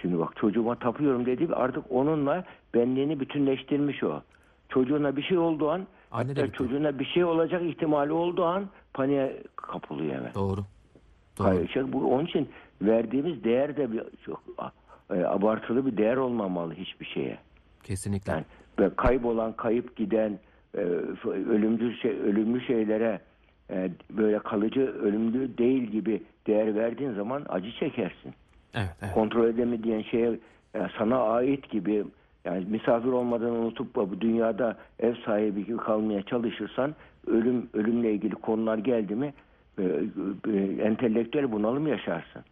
Şimdi 0.02 0.18
bak 0.18 0.36
çocuğuma 0.36 0.74
tapıyorum 0.74 1.26
dedi 1.26 1.54
artık 1.54 1.84
onunla 1.90 2.44
benliğini 2.74 3.20
bütünleştirmiş 3.20 4.02
o. 4.02 4.22
Çocuğuna 4.68 5.16
bir 5.16 5.22
şey 5.22 5.38
olduğu 5.38 5.70
an 5.70 5.86
Anne 6.12 6.36
de 6.36 6.50
çocuğuna 6.52 6.98
bir 6.98 7.04
şey 7.04 7.24
olacak 7.24 7.62
ihtimali 7.62 8.12
olduğu 8.12 8.44
an 8.44 8.68
paniğe 8.94 9.42
kapılıyor 9.56 10.14
hemen. 10.14 10.34
Doğru. 10.34 10.60
Doğru. 11.38 11.48
Hayır, 11.48 11.68
şey, 11.68 11.92
bu, 11.92 12.14
onun 12.14 12.26
için 12.26 12.48
verdiğimiz 12.82 13.44
değer 13.44 13.76
de 13.76 13.92
bir, 13.92 14.02
çok 14.24 14.42
e, 15.14 15.24
abartılı 15.24 15.86
bir 15.86 15.96
değer 15.96 16.16
olmamalı 16.16 16.74
hiçbir 16.74 17.06
şeye. 17.06 17.38
Kesinlikle. 17.82 18.32
Yani 18.32 18.44
böyle 18.78 18.94
kaybolan, 18.96 19.52
kayıp 19.52 19.96
giden, 19.96 20.38
e, 20.74 20.80
ölümcül 21.28 21.96
şey, 21.96 22.10
ölümlü 22.10 22.60
şeylere 22.60 23.20
e, 23.70 23.90
böyle 24.10 24.38
kalıcı 24.38 24.80
ölümlü 24.80 25.58
değil 25.58 25.82
gibi 25.82 26.22
değer 26.46 26.74
verdiğin 26.74 27.14
zaman 27.14 27.46
acı 27.48 27.72
çekersin. 27.72 28.34
Evet, 28.74 28.96
evet. 29.02 29.14
Kontrol 29.14 29.48
edemediğin 29.48 30.02
şeye 30.02 30.38
e, 30.74 30.80
sana 30.98 31.22
ait 31.22 31.70
gibi 31.70 32.04
yani 32.44 32.64
misafir 32.64 33.08
olmadan 33.08 33.50
unutup 33.50 33.94
bu 33.94 34.20
dünyada 34.20 34.76
ev 34.98 35.14
sahibi 35.26 35.66
gibi 35.66 35.76
kalmaya 35.76 36.22
çalışırsan 36.22 36.94
ölüm 37.26 37.68
ölümle 37.74 38.12
ilgili 38.12 38.34
konular 38.34 38.78
geldi 38.78 39.14
mi 39.14 39.34
e, 39.78 39.82
e, 40.48 40.58
entelektüel 40.82 41.52
bunalım 41.52 41.86
yaşarsın. 41.86 42.42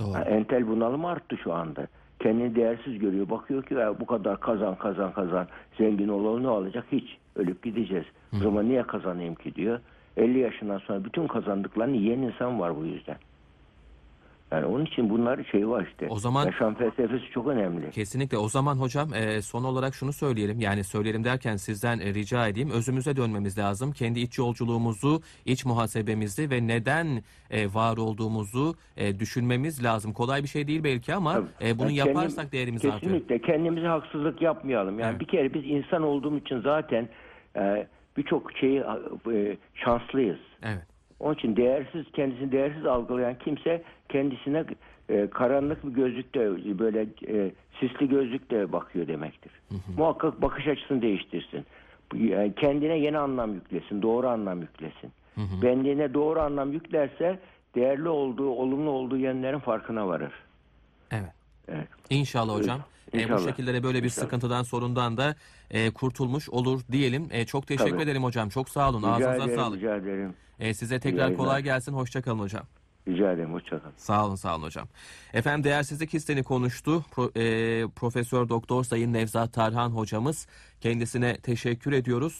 Doğru. 0.00 0.14
Ha, 0.14 0.20
entel 0.20 0.68
bunalım 0.68 1.04
arttı 1.04 1.36
şu 1.36 1.52
anda. 1.52 1.86
Kendini 2.20 2.54
değersiz 2.54 2.98
görüyor. 2.98 3.30
Bakıyor 3.30 3.62
ki 3.62 3.74
ya 3.74 4.00
bu 4.00 4.06
kadar 4.06 4.40
kazan 4.40 4.74
kazan 4.74 5.12
kazan 5.12 5.46
zengin 5.78 6.08
olalım 6.08 6.42
ne 6.42 6.48
olacak 6.48 6.84
hiç. 6.92 7.16
Ölüp 7.36 7.62
gideceğiz. 7.62 8.04
O 8.36 8.36
zaman 8.36 8.68
niye 8.68 8.82
kazanayım 8.82 9.34
ki 9.34 9.54
diyor. 9.54 9.80
50 10.16 10.38
yaşından 10.38 10.78
sonra 10.78 11.04
bütün 11.04 11.26
kazandıklarını 11.26 11.96
yiyen 11.96 12.18
insan 12.18 12.60
var 12.60 12.76
bu 12.76 12.84
yüzden. 12.84 13.16
Yani 14.52 14.66
onun 14.66 14.84
için 14.84 15.10
bunlar 15.10 15.44
şey 15.44 15.68
var 15.68 15.86
işte. 15.90 16.06
O 16.10 16.18
zaman- 16.18 16.46
Yaşam 16.46 16.74
felsefesi 16.74 17.30
çok 17.34 17.46
önemli. 17.46 17.90
Kesinlikle. 17.90 18.36
O 18.38 18.48
zaman 18.48 18.76
hocam 18.76 19.14
e, 19.14 19.42
son 19.42 19.64
olarak 19.64 19.94
şunu 19.94 20.12
söyleyelim. 20.12 20.60
Yani 20.60 20.84
söyleyelim 20.84 21.24
derken 21.24 21.56
sizden 21.56 21.98
e, 21.98 22.14
rica 22.14 22.48
edeyim. 22.48 22.70
Özümüze 22.70 23.16
dönmemiz 23.16 23.58
lazım. 23.58 23.92
Kendi 23.92 24.20
iç 24.20 24.38
yolculuğumuzu, 24.38 25.20
iç 25.46 25.64
muhasebemizi 25.64 26.50
ve 26.50 26.66
neden 26.66 27.06
e, 27.50 27.66
var 27.74 27.96
olduğumuzu 27.96 28.74
e, 28.96 29.18
düşünmemiz 29.18 29.84
lazım. 29.84 30.12
Kolay 30.12 30.42
bir 30.42 30.48
şey 30.48 30.66
değil 30.66 30.84
belki 30.84 31.14
ama 31.14 31.32
Tabii. 31.34 31.68
e, 31.68 31.78
bunu 31.78 31.90
Yani 31.90 31.96
kendim- 31.96 32.08
yaparsak 32.08 32.52
değerimiz 32.52 32.84
artıyor. 32.84 33.00
Kesinlikle 33.00 33.38
kendimize 33.40 33.86
haksızlık 33.86 34.42
yapmayalım. 34.42 34.98
Yani 34.98 35.10
Evet. 35.10 35.20
bir 35.20 35.26
kere 35.26 35.54
biz 35.54 35.62
insan 35.66 36.02
olduğumuz 36.02 36.40
için 36.42 36.60
zaten 36.60 37.08
e, 37.56 37.86
birçok 38.16 38.52
şeyi 38.52 38.82
e, 39.32 39.56
şanslıyız. 39.74 40.38
Evet. 40.62 40.82
Onun 41.20 41.34
için 41.34 41.56
değersiz, 41.56 42.04
kendisini 42.12 42.52
değersiz 42.52 42.86
algılayan 42.86 43.38
kimse 43.38 43.82
kendisine 44.12 44.64
e, 45.08 45.30
karanlık 45.30 45.84
bir 45.86 45.90
gözlükle 45.90 46.78
böyle 46.78 47.06
e, 47.28 47.52
sisli 47.80 48.08
gözlükle 48.08 48.72
bakıyor 48.72 49.06
demektir. 49.06 49.52
Muhakkak 49.96 50.42
bakış 50.42 50.66
açısını 50.66 51.02
değiştirsin. 51.02 51.66
Yani 52.14 52.54
kendine 52.54 52.98
yeni 52.98 53.18
anlam 53.18 53.54
yüklesin, 53.54 54.02
doğru 54.02 54.28
anlam 54.28 54.60
yüklesin. 54.60 55.12
Benliğine 55.62 56.14
doğru 56.14 56.40
anlam 56.40 56.72
yüklerse 56.72 57.38
değerli 57.74 58.08
olduğu, 58.08 58.48
olumlu 58.50 58.90
olduğu 58.90 59.16
yönlerin 59.16 59.58
farkına 59.58 60.08
varır. 60.08 60.32
Evet. 61.10 61.32
Evet. 61.68 61.88
İnşallah 62.10 62.54
hocam. 62.54 62.80
E, 63.14 63.18
bu 63.18 63.18
İnşallah. 63.22 63.44
şekilde 63.48 63.82
böyle 63.82 63.98
bir 63.98 64.04
İnşallah. 64.04 64.24
sıkıntıdan, 64.24 64.62
sorundan 64.62 65.16
da 65.16 65.34
e, 65.70 65.90
kurtulmuş 65.90 66.48
olur 66.48 66.80
diyelim. 66.92 67.28
E, 67.30 67.46
çok 67.46 67.66
teşekkür 67.66 67.90
Tabii. 67.90 68.02
ederim 68.02 68.24
hocam. 68.24 68.48
Çok 68.48 68.68
sağ 68.68 68.90
olun. 68.90 68.98
Rica 68.98 69.10
Ağzınıza 69.10 69.44
ederim, 69.44 69.58
sağlık. 69.58 69.78
rica 69.78 69.96
ederim. 69.96 70.34
E, 70.60 70.74
size 70.74 71.00
tekrar 71.00 71.36
kolay 71.36 71.62
gelsin. 71.62 71.92
Hoşçakalın 71.92 72.38
hocam. 72.38 72.62
Rica 73.08 73.32
ederim, 73.32 73.52
hoşçakalın. 73.52 73.92
Sağ 73.96 74.26
olun, 74.26 74.34
sağ 74.34 74.54
olun 74.56 74.62
hocam. 74.62 74.88
Efendim 75.32 75.64
değersizlik 75.64 76.12
hissini 76.12 76.42
konuştu. 76.42 77.04
Pro- 77.16 77.38
e, 77.38 77.88
Profesör 77.88 78.48
Doktor 78.48 78.84
Sayın 78.84 79.12
Nevzat 79.12 79.52
Tarhan 79.52 79.90
hocamız. 79.90 80.46
Kendisine 80.80 81.36
teşekkür 81.36 81.92
ediyoruz. 81.92 82.38